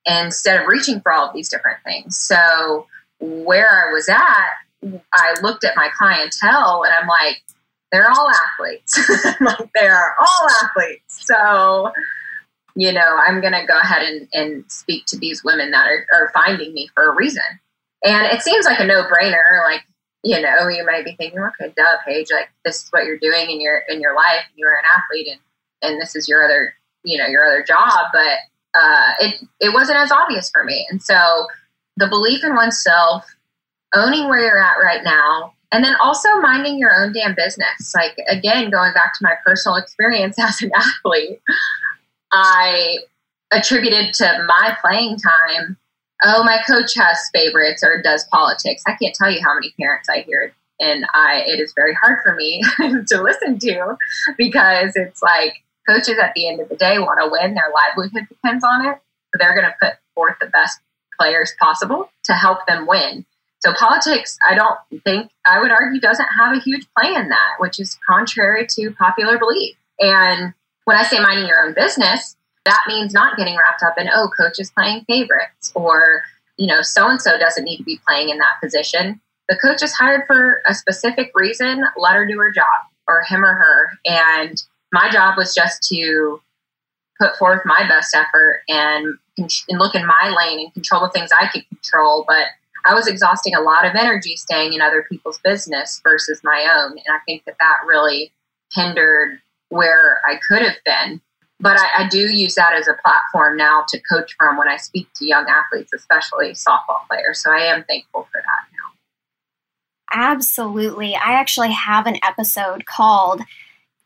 instead 0.05 0.59
of 0.59 0.67
reaching 0.67 1.01
for 1.01 1.11
all 1.11 1.27
of 1.27 1.33
these 1.33 1.49
different 1.49 1.79
things. 1.83 2.17
So, 2.17 2.87
where 3.19 3.87
I 3.87 3.93
was 3.93 4.09
at, 4.09 4.99
I 5.13 5.35
looked 5.41 5.63
at 5.63 5.75
my 5.75 5.89
clientele 5.97 6.83
and 6.83 6.93
I'm 6.99 7.07
like, 7.07 7.41
they're 7.91 8.09
all 8.09 8.29
athletes. 8.29 8.99
like, 9.41 9.69
they're 9.73 10.15
all 10.19 10.47
athletes. 10.63 11.25
So, 11.25 11.91
you 12.75 12.91
know, 12.91 13.17
I'm 13.25 13.41
going 13.41 13.53
to 13.53 13.65
go 13.65 13.79
ahead 13.79 14.03
and, 14.03 14.27
and 14.33 14.71
speak 14.71 15.05
to 15.07 15.17
these 15.17 15.43
women 15.43 15.71
that 15.71 15.87
are, 15.87 16.05
are 16.13 16.31
finding 16.33 16.73
me 16.73 16.89
for 16.93 17.09
a 17.09 17.15
reason. 17.15 17.43
And 18.03 18.27
it 18.27 18.41
seems 18.41 18.65
like 18.65 18.79
a 18.79 18.85
no 18.85 19.03
brainer. 19.03 19.63
Like, 19.63 19.81
you 20.23 20.39
know, 20.41 20.67
you 20.67 20.85
might 20.85 21.05
be 21.05 21.15
thinking, 21.15 21.39
okay, 21.39 21.73
duh, 21.75 21.97
Paige, 22.05 22.27
like 22.31 22.49
this 22.65 22.83
is 22.83 22.89
what 22.89 23.05
you're 23.05 23.17
doing 23.17 23.49
in 23.49 23.61
your, 23.61 23.83
in 23.89 24.01
your 24.01 24.15
life. 24.15 24.43
You're 24.55 24.73
an 24.73 24.83
athlete 24.95 25.27
and, 25.27 25.39
and 25.81 26.01
this 26.01 26.15
is 26.15 26.27
your 26.27 26.43
other, 26.43 26.73
you 27.03 27.17
know, 27.17 27.27
your 27.27 27.45
other 27.45 27.63
job. 27.63 28.07
But, 28.11 28.37
uh, 28.77 29.11
it, 29.19 29.47
it 29.61 29.73
wasn't 29.73 29.99
as 29.99 30.11
obvious 30.11 30.49
for 30.49 30.65
me. 30.65 30.85
And 30.91 31.01
so 31.01 31.47
the 31.95 32.07
belief 32.07 32.43
in 32.43 32.55
oneself, 32.55 33.25
owning 33.93 34.27
where 34.27 34.39
you're 34.39 34.61
at 34.61 34.83
right 34.83 35.03
now, 35.03 35.53
and 35.71 35.83
then 35.83 35.95
also 36.01 36.29
minding 36.41 36.77
your 36.77 36.93
own 36.95 37.13
damn 37.13 37.35
business. 37.35 37.93
Like, 37.95 38.17
again, 38.27 38.69
going 38.69 38.93
back 38.93 39.13
to 39.13 39.19
my 39.21 39.35
personal 39.45 39.75
experience 39.81 40.37
as 40.39 40.61
an 40.61 40.71
athlete, 40.75 41.39
I 42.35 42.99
attributed 43.51 44.13
to 44.15 44.45
my 44.47 44.75
playing 44.81 45.17
time, 45.17 45.77
oh, 46.23 46.43
my 46.43 46.59
coach 46.67 46.93
has 46.95 47.17
favorites 47.33 47.83
or 47.83 48.01
does 48.01 48.25
politics. 48.25 48.83
I 48.85 48.95
can't 49.01 49.15
tell 49.15 49.31
you 49.31 49.41
how 49.43 49.53
many 49.53 49.73
parents 49.79 50.09
I 50.09 50.21
hear 50.21 50.53
and 50.79 51.05
I 51.13 51.43
it 51.45 51.59
is 51.59 51.73
very 51.73 51.93
hard 51.93 52.19
for 52.23 52.35
me 52.35 52.61
to 53.07 53.21
listen 53.21 53.59
to 53.59 53.97
because 54.37 54.93
it's 54.95 55.21
like 55.21 55.63
coaches 55.87 56.17
at 56.21 56.33
the 56.35 56.47
end 56.47 56.59
of 56.59 56.69
the 56.69 56.75
day 56.75 56.99
want 56.99 57.19
to 57.21 57.29
win, 57.31 57.53
their 57.53 57.71
livelihood 57.73 58.27
depends 58.27 58.63
on 58.63 58.85
it. 58.85 58.95
So 58.95 59.39
they're 59.39 59.53
going 59.53 59.65
to 59.65 59.75
put 59.81 59.93
forth 60.13 60.35
the 60.41 60.47
best 60.47 60.79
players 61.19 61.53
possible 61.59 62.09
to 62.25 62.33
help 62.33 62.65
them 62.67 62.87
win. 62.87 63.25
So 63.59 63.73
politics, 63.73 64.37
I 64.47 64.55
don't 64.55 64.77
think 65.03 65.31
I 65.45 65.59
would 65.59 65.71
argue 65.71 65.99
doesn't 65.99 66.27
have 66.39 66.55
a 66.55 66.59
huge 66.59 66.85
play 66.97 67.13
in 67.13 67.29
that, 67.29 67.53
which 67.59 67.79
is 67.79 67.97
contrary 68.07 68.67
to 68.71 68.91
popular 68.91 69.39
belief. 69.39 69.75
And 69.99 70.53
when 70.85 70.97
I 70.97 71.03
say 71.03 71.19
minding 71.19 71.47
your 71.47 71.65
own 71.65 71.73
business, 71.73 72.35
that 72.63 72.83
means 72.87 73.13
not 73.13 73.37
getting 73.37 73.57
wrapped 73.57 73.83
up 73.83 73.97
in, 73.97 74.09
oh, 74.13 74.29
coach 74.39 74.59
is 74.59 74.71
playing 74.71 75.05
favorites 75.05 75.71
or, 75.75 76.23
you 76.57 76.67
know, 76.67 76.81
so 76.81 77.09
and 77.09 77.21
so 77.21 77.37
doesn't 77.37 77.63
need 77.63 77.77
to 77.77 77.83
be 77.83 77.99
playing 78.07 78.29
in 78.29 78.37
that 78.37 78.59
position. 78.61 79.19
The 79.49 79.57
coach 79.57 79.83
is 79.83 79.93
hired 79.93 80.23
for 80.25 80.61
a 80.67 80.73
specific 80.73 81.31
reason, 81.35 81.85
let 81.97 82.15
her 82.15 82.25
do 82.25 82.39
her 82.39 82.51
job 82.51 82.65
or 83.07 83.23
him 83.23 83.43
or 83.43 83.53
her. 83.53 83.91
And 84.05 84.63
my 84.91 85.11
job 85.11 85.37
was 85.37 85.53
just 85.53 85.83
to 85.89 86.41
put 87.19 87.37
forth 87.37 87.61
my 87.65 87.87
best 87.87 88.15
effort 88.15 88.61
and, 88.67 89.15
and 89.37 89.79
look 89.79 89.93
in 89.93 90.05
my 90.05 90.33
lane 90.35 90.59
and 90.59 90.73
control 90.73 91.01
the 91.01 91.09
things 91.09 91.29
I 91.39 91.47
could 91.47 91.67
control. 91.69 92.25
But 92.27 92.47
I 92.85 92.93
was 92.93 93.07
exhausting 93.07 93.55
a 93.55 93.61
lot 93.61 93.85
of 93.85 93.95
energy 93.95 94.35
staying 94.35 94.73
in 94.73 94.81
other 94.81 95.05
people's 95.09 95.39
business 95.43 96.01
versus 96.03 96.41
my 96.43 96.67
own. 96.77 96.91
And 96.91 97.15
I 97.15 97.19
think 97.25 97.45
that 97.45 97.55
that 97.59 97.77
really 97.87 98.31
hindered 98.73 99.39
where 99.75 100.21
I 100.25 100.39
could 100.47 100.61
have 100.61 100.77
been. 100.85 101.21
But 101.59 101.77
I, 101.79 102.03
I, 102.03 102.09
do 102.09 102.17
use 102.19 102.55
that 102.55 102.73
as 102.73 102.89
a 102.89 102.95
platform 103.01 103.55
now 103.55 103.85
to 103.87 103.99
coach 104.11 104.35
from 104.37 104.57
when 104.57 104.67
I 104.67 104.75
speak 104.75 105.07
to 105.15 105.25
young 105.25 105.45
athletes, 105.47 105.93
especially 105.93 106.51
softball 106.51 107.07
players. 107.09 107.41
So 107.41 107.49
I 107.49 107.59
am 107.59 107.85
thankful 107.85 108.27
for 108.29 108.41
that 108.41 108.67
now. 108.73 110.33
Absolutely. 110.33 111.15
I 111.15 111.33
actually 111.33 111.71
have 111.71 112.07
an 112.07 112.17
episode 112.23 112.85
called 112.85 113.41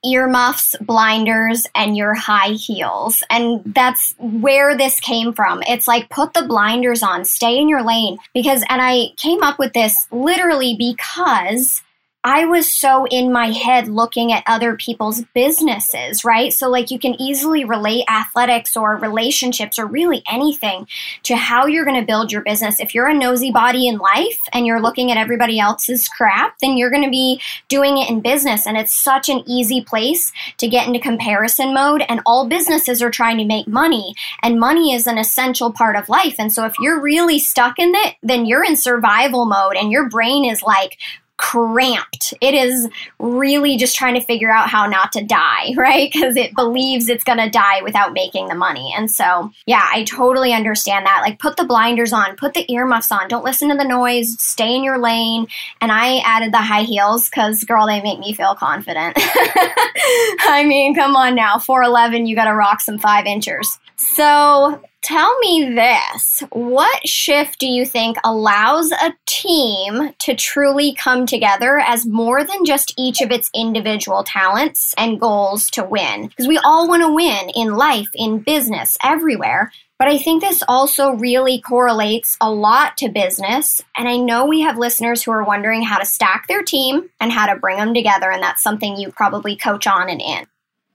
earmuffs, 0.05 0.75
blinders, 0.79 1.67
and 1.75 1.97
your 1.97 2.13
high 2.13 2.51
heels. 2.51 3.23
And 3.29 3.61
that's 3.65 4.13
where 4.17 4.77
this 4.77 4.99
came 4.99 5.33
from. 5.33 5.61
It's 5.67 5.87
like 5.87 6.09
put 6.09 6.33
the 6.33 6.43
blinders 6.43 7.03
on, 7.03 7.25
stay 7.25 7.57
in 7.57 7.67
your 7.67 7.83
lane. 7.83 8.17
Because, 8.33 8.63
and 8.69 8.81
I 8.81 9.07
came 9.17 9.43
up 9.43 9.59
with 9.59 9.73
this 9.73 9.95
literally 10.11 10.75
because 10.77 11.81
I 12.23 12.43
was 12.43 12.69
so 12.69 13.05
in 13.05 13.31
my 13.31 13.51
head 13.51 13.87
looking 13.87 14.33
at 14.33 14.43
other 14.45 14.75
people's 14.75 15.23
businesses, 15.33 16.25
right? 16.25 16.51
So, 16.51 16.69
like, 16.69 16.91
you 16.91 16.99
can 16.99 17.19
easily 17.19 17.63
relate 17.63 18.03
athletics 18.09 18.75
or 18.75 18.97
relationships 18.97 19.79
or 19.79 19.85
really 19.85 20.21
anything 20.29 20.85
to 21.23 21.37
how 21.37 21.65
you're 21.65 21.85
going 21.85 21.99
to 21.99 22.05
build 22.05 22.29
your 22.29 22.41
business. 22.41 22.81
If 22.81 22.93
you're 22.93 23.07
a 23.07 23.13
nosy 23.13 23.51
body 23.51 23.87
in 23.87 23.99
life 23.99 24.37
and 24.51 24.67
you're 24.67 24.81
looking 24.81 25.11
at 25.11 25.17
everybody 25.17 25.61
else's 25.61 26.09
crap, 26.09 26.59
then 26.59 26.75
you're 26.75 26.91
going 26.91 27.05
to 27.05 27.09
be 27.09 27.41
doing 27.69 27.97
it 27.97 28.09
in 28.09 28.19
business. 28.19 28.67
And 28.67 28.75
it's 28.75 28.93
such 28.93 29.29
an 29.29 29.41
easy 29.45 29.81
place 29.81 30.33
to 30.57 30.67
get 30.67 30.87
into 30.87 30.99
comparison 30.99 31.73
mode. 31.73 32.03
And 32.09 32.19
all 32.25 32.49
businesses 32.49 33.01
are 33.01 33.11
trying 33.11 33.37
to 33.37 33.45
make 33.45 33.67
money, 33.67 34.13
and 34.43 34.59
money 34.59 34.93
is 34.93 35.07
an 35.07 35.17
essential 35.17 35.71
part 35.71 35.95
of 35.95 36.09
life. 36.09 36.35
And 36.37 36.51
so, 36.51 36.65
if 36.65 36.73
you're 36.81 36.99
really 36.99 37.39
stuck 37.39 37.79
in 37.79 37.93
it, 37.95 38.15
then 38.21 38.45
you're 38.45 38.65
in 38.65 38.75
survival 38.75 39.45
mode 39.45 39.77
and 39.77 39.89
your 39.89 40.09
brain 40.09 40.43
is 40.43 40.61
like, 40.61 40.97
cramped. 41.39 42.33
It 42.41 42.53
is 42.53 42.89
really 43.17 43.77
just 43.77 43.95
trying 43.95 44.13
to 44.15 44.21
figure 44.21 44.51
out 44.51 44.69
how 44.69 44.85
not 44.85 45.13
to 45.13 45.23
die, 45.23 45.73
right? 45.77 46.11
Because 46.11 46.35
it 46.35 46.53
believes 46.53 47.09
it's 47.09 47.23
going 47.23 47.39
to 47.39 47.49
die 47.49 47.81
without 47.81 48.13
making 48.13 48.49
the 48.49 48.55
money. 48.55 48.93
And 48.95 49.09
so, 49.09 49.51
yeah, 49.65 49.87
I 49.91 50.03
totally 50.03 50.53
understand 50.53 51.05
that. 51.05 51.21
Like, 51.21 51.39
put 51.39 51.57
the 51.57 51.63
blinders 51.63 52.13
on, 52.13 52.35
put 52.35 52.53
the 52.53 52.71
earmuffs 52.71 53.11
on, 53.11 53.29
don't 53.29 53.45
listen 53.45 53.69
to 53.69 53.75
the 53.75 53.85
noise, 53.85 54.39
stay 54.39 54.75
in 54.75 54.83
your 54.83 54.99
lane. 54.99 55.47
And 55.81 55.91
I 55.91 56.17
added 56.19 56.53
the 56.53 56.57
high 56.57 56.83
heels 56.83 57.29
because, 57.29 57.63
girl, 57.63 57.87
they 57.87 58.01
make 58.01 58.19
me 58.19 58.33
feel 58.33 58.53
confident. 58.53 59.13
I 59.17 60.65
mean, 60.67 60.93
come 60.93 61.15
on 61.15 61.35
now, 61.35 61.55
4'11, 61.55 62.27
you 62.27 62.35
got 62.35 62.45
to 62.45 62.53
rock 62.53 62.81
some 62.81 62.99
five 62.99 63.25
inchers. 63.25 63.79
So, 63.95 64.81
Tell 65.01 65.39
me 65.39 65.73
this. 65.75 66.43
What 66.51 67.07
shift 67.07 67.59
do 67.59 67.67
you 67.67 67.85
think 67.85 68.17
allows 68.23 68.91
a 68.91 69.13
team 69.25 70.13
to 70.19 70.35
truly 70.35 70.93
come 70.93 71.25
together 71.25 71.79
as 71.79 72.05
more 72.05 72.43
than 72.43 72.65
just 72.65 72.93
each 72.97 73.21
of 73.21 73.31
its 73.31 73.49
individual 73.55 74.23
talents 74.23 74.93
and 74.97 75.19
goals 75.19 75.71
to 75.71 75.83
win? 75.83 76.27
Because 76.27 76.47
we 76.47 76.57
all 76.57 76.87
want 76.87 77.01
to 77.03 77.13
win 77.13 77.49
in 77.55 77.75
life, 77.75 78.09
in 78.13 78.39
business, 78.39 78.97
everywhere. 79.01 79.71
But 79.97 80.09
I 80.09 80.17
think 80.17 80.41
this 80.41 80.63
also 80.67 81.11
really 81.11 81.61
correlates 81.61 82.37
a 82.41 82.51
lot 82.51 82.97
to 82.97 83.09
business. 83.09 83.81
And 83.97 84.07
I 84.07 84.17
know 84.17 84.45
we 84.45 84.61
have 84.61 84.77
listeners 84.77 85.23
who 85.23 85.31
are 85.31 85.43
wondering 85.43 85.81
how 85.81 85.97
to 85.97 86.05
stack 86.05 86.47
their 86.47 86.63
team 86.63 87.09
and 87.19 87.31
how 87.31 87.51
to 87.51 87.59
bring 87.59 87.77
them 87.77 87.93
together. 87.93 88.31
And 88.31 88.43
that's 88.43 88.63
something 88.63 88.97
you 88.97 89.11
probably 89.11 89.55
coach 89.55 89.87
on 89.87 90.09
and 90.09 90.21
in. 90.21 90.45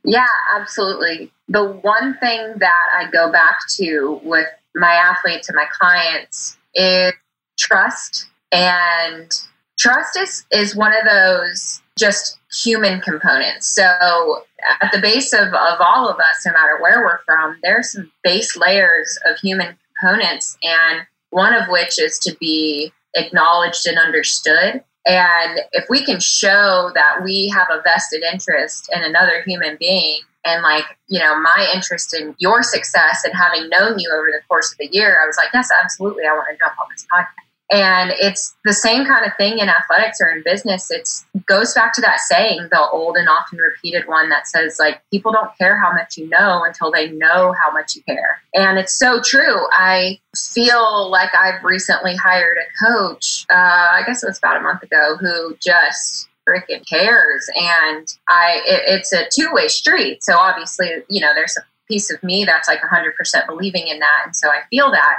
Yeah, 0.04 0.26
absolutely. 0.54 1.32
The 1.48 1.64
one 1.64 2.16
thing 2.18 2.54
that 2.58 2.88
I 2.96 3.10
go 3.10 3.32
back 3.32 3.58
to 3.76 4.20
with 4.22 4.46
my 4.74 4.92
athletes 4.92 5.48
and 5.48 5.56
my 5.56 5.66
clients 5.72 6.58
is 6.74 7.12
trust. 7.58 8.28
And 8.52 9.32
trust 9.78 10.18
is, 10.18 10.44
is 10.52 10.76
one 10.76 10.92
of 10.94 11.04
those 11.04 11.82
just 11.98 12.38
human 12.52 13.00
components. 13.00 13.66
So, 13.68 14.42
at 14.80 14.90
the 14.92 15.00
base 15.00 15.32
of, 15.32 15.48
of 15.48 15.80
all 15.80 16.08
of 16.08 16.18
us, 16.18 16.44
no 16.46 16.52
matter 16.52 16.78
where 16.80 17.00
we're 17.00 17.18
from, 17.24 17.58
there's 17.62 17.92
some 17.92 18.10
base 18.22 18.56
layers 18.56 19.18
of 19.28 19.38
human 19.38 19.76
components, 20.00 20.56
and 20.62 21.02
one 21.30 21.54
of 21.54 21.68
which 21.68 22.00
is 22.00 22.18
to 22.20 22.36
be 22.40 22.92
acknowledged 23.14 23.86
and 23.86 23.98
understood. 23.98 24.82
And 25.06 25.60
if 25.72 25.84
we 25.90 26.04
can 26.04 26.18
show 26.18 26.90
that 26.94 27.22
we 27.22 27.48
have 27.48 27.68
a 27.70 27.82
vested 27.82 28.22
interest 28.22 28.90
in 28.94 29.02
another 29.02 29.42
human 29.42 29.76
being, 29.78 30.20
and 30.46 30.62
like, 30.62 30.84
you 31.08 31.18
know, 31.18 31.38
my 31.40 31.70
interest 31.74 32.14
in 32.14 32.34
your 32.38 32.62
success 32.62 33.22
and 33.24 33.34
having 33.34 33.68
known 33.68 33.98
you 33.98 34.10
over 34.14 34.26
the 34.26 34.40
course 34.48 34.72
of 34.72 34.78
the 34.78 34.88
year, 34.92 35.18
I 35.22 35.26
was 35.26 35.36
like, 35.36 35.48
yes, 35.54 35.70
absolutely, 35.82 36.24
I 36.24 36.32
want 36.32 36.48
to 36.50 36.58
jump 36.58 36.74
on 36.78 36.86
this 36.90 37.06
podcast. 37.12 37.43
And 37.70 38.12
it's 38.20 38.54
the 38.64 38.74
same 38.74 39.06
kind 39.06 39.24
of 39.26 39.32
thing 39.36 39.58
in 39.58 39.68
athletics 39.68 40.18
or 40.20 40.30
in 40.30 40.42
business. 40.44 40.90
It 40.90 41.08
goes 41.46 41.72
back 41.72 41.94
to 41.94 42.00
that 42.02 42.20
saying, 42.20 42.68
the 42.70 42.88
old 42.90 43.16
and 43.16 43.28
often 43.28 43.58
repeated 43.58 44.06
one 44.06 44.28
that 44.28 44.46
says, 44.46 44.76
like, 44.78 45.00
people 45.10 45.32
don't 45.32 45.56
care 45.56 45.78
how 45.78 45.92
much 45.92 46.18
you 46.18 46.28
know 46.28 46.62
until 46.64 46.92
they 46.92 47.10
know 47.10 47.52
how 47.52 47.72
much 47.72 47.96
you 47.96 48.02
care. 48.02 48.42
And 48.54 48.78
it's 48.78 48.94
so 48.94 49.20
true. 49.22 49.66
I 49.72 50.20
feel 50.36 51.10
like 51.10 51.34
I've 51.34 51.64
recently 51.64 52.14
hired 52.16 52.58
a 52.58 52.86
coach, 52.86 53.46
uh, 53.50 53.54
I 53.54 54.02
guess 54.06 54.22
it 54.22 54.26
was 54.26 54.38
about 54.38 54.58
a 54.58 54.60
month 54.60 54.82
ago, 54.82 55.16
who 55.18 55.56
just 55.56 56.28
freaking 56.46 56.86
cares. 56.86 57.48
And 57.56 58.06
I, 58.28 58.60
it, 58.66 58.82
it's 58.86 59.12
a 59.12 59.26
two 59.32 59.52
way 59.52 59.68
street. 59.68 60.22
So 60.22 60.36
obviously, 60.36 60.90
you 61.08 61.20
know, 61.20 61.32
there's 61.34 61.56
a 61.56 61.62
piece 61.88 62.10
of 62.10 62.22
me 62.22 62.44
that's 62.44 62.68
like 62.68 62.80
100% 62.80 63.12
believing 63.46 63.88
in 63.88 63.98
that. 64.00 64.22
And 64.26 64.36
so 64.36 64.48
I 64.48 64.60
feel 64.70 64.90
that. 64.90 65.16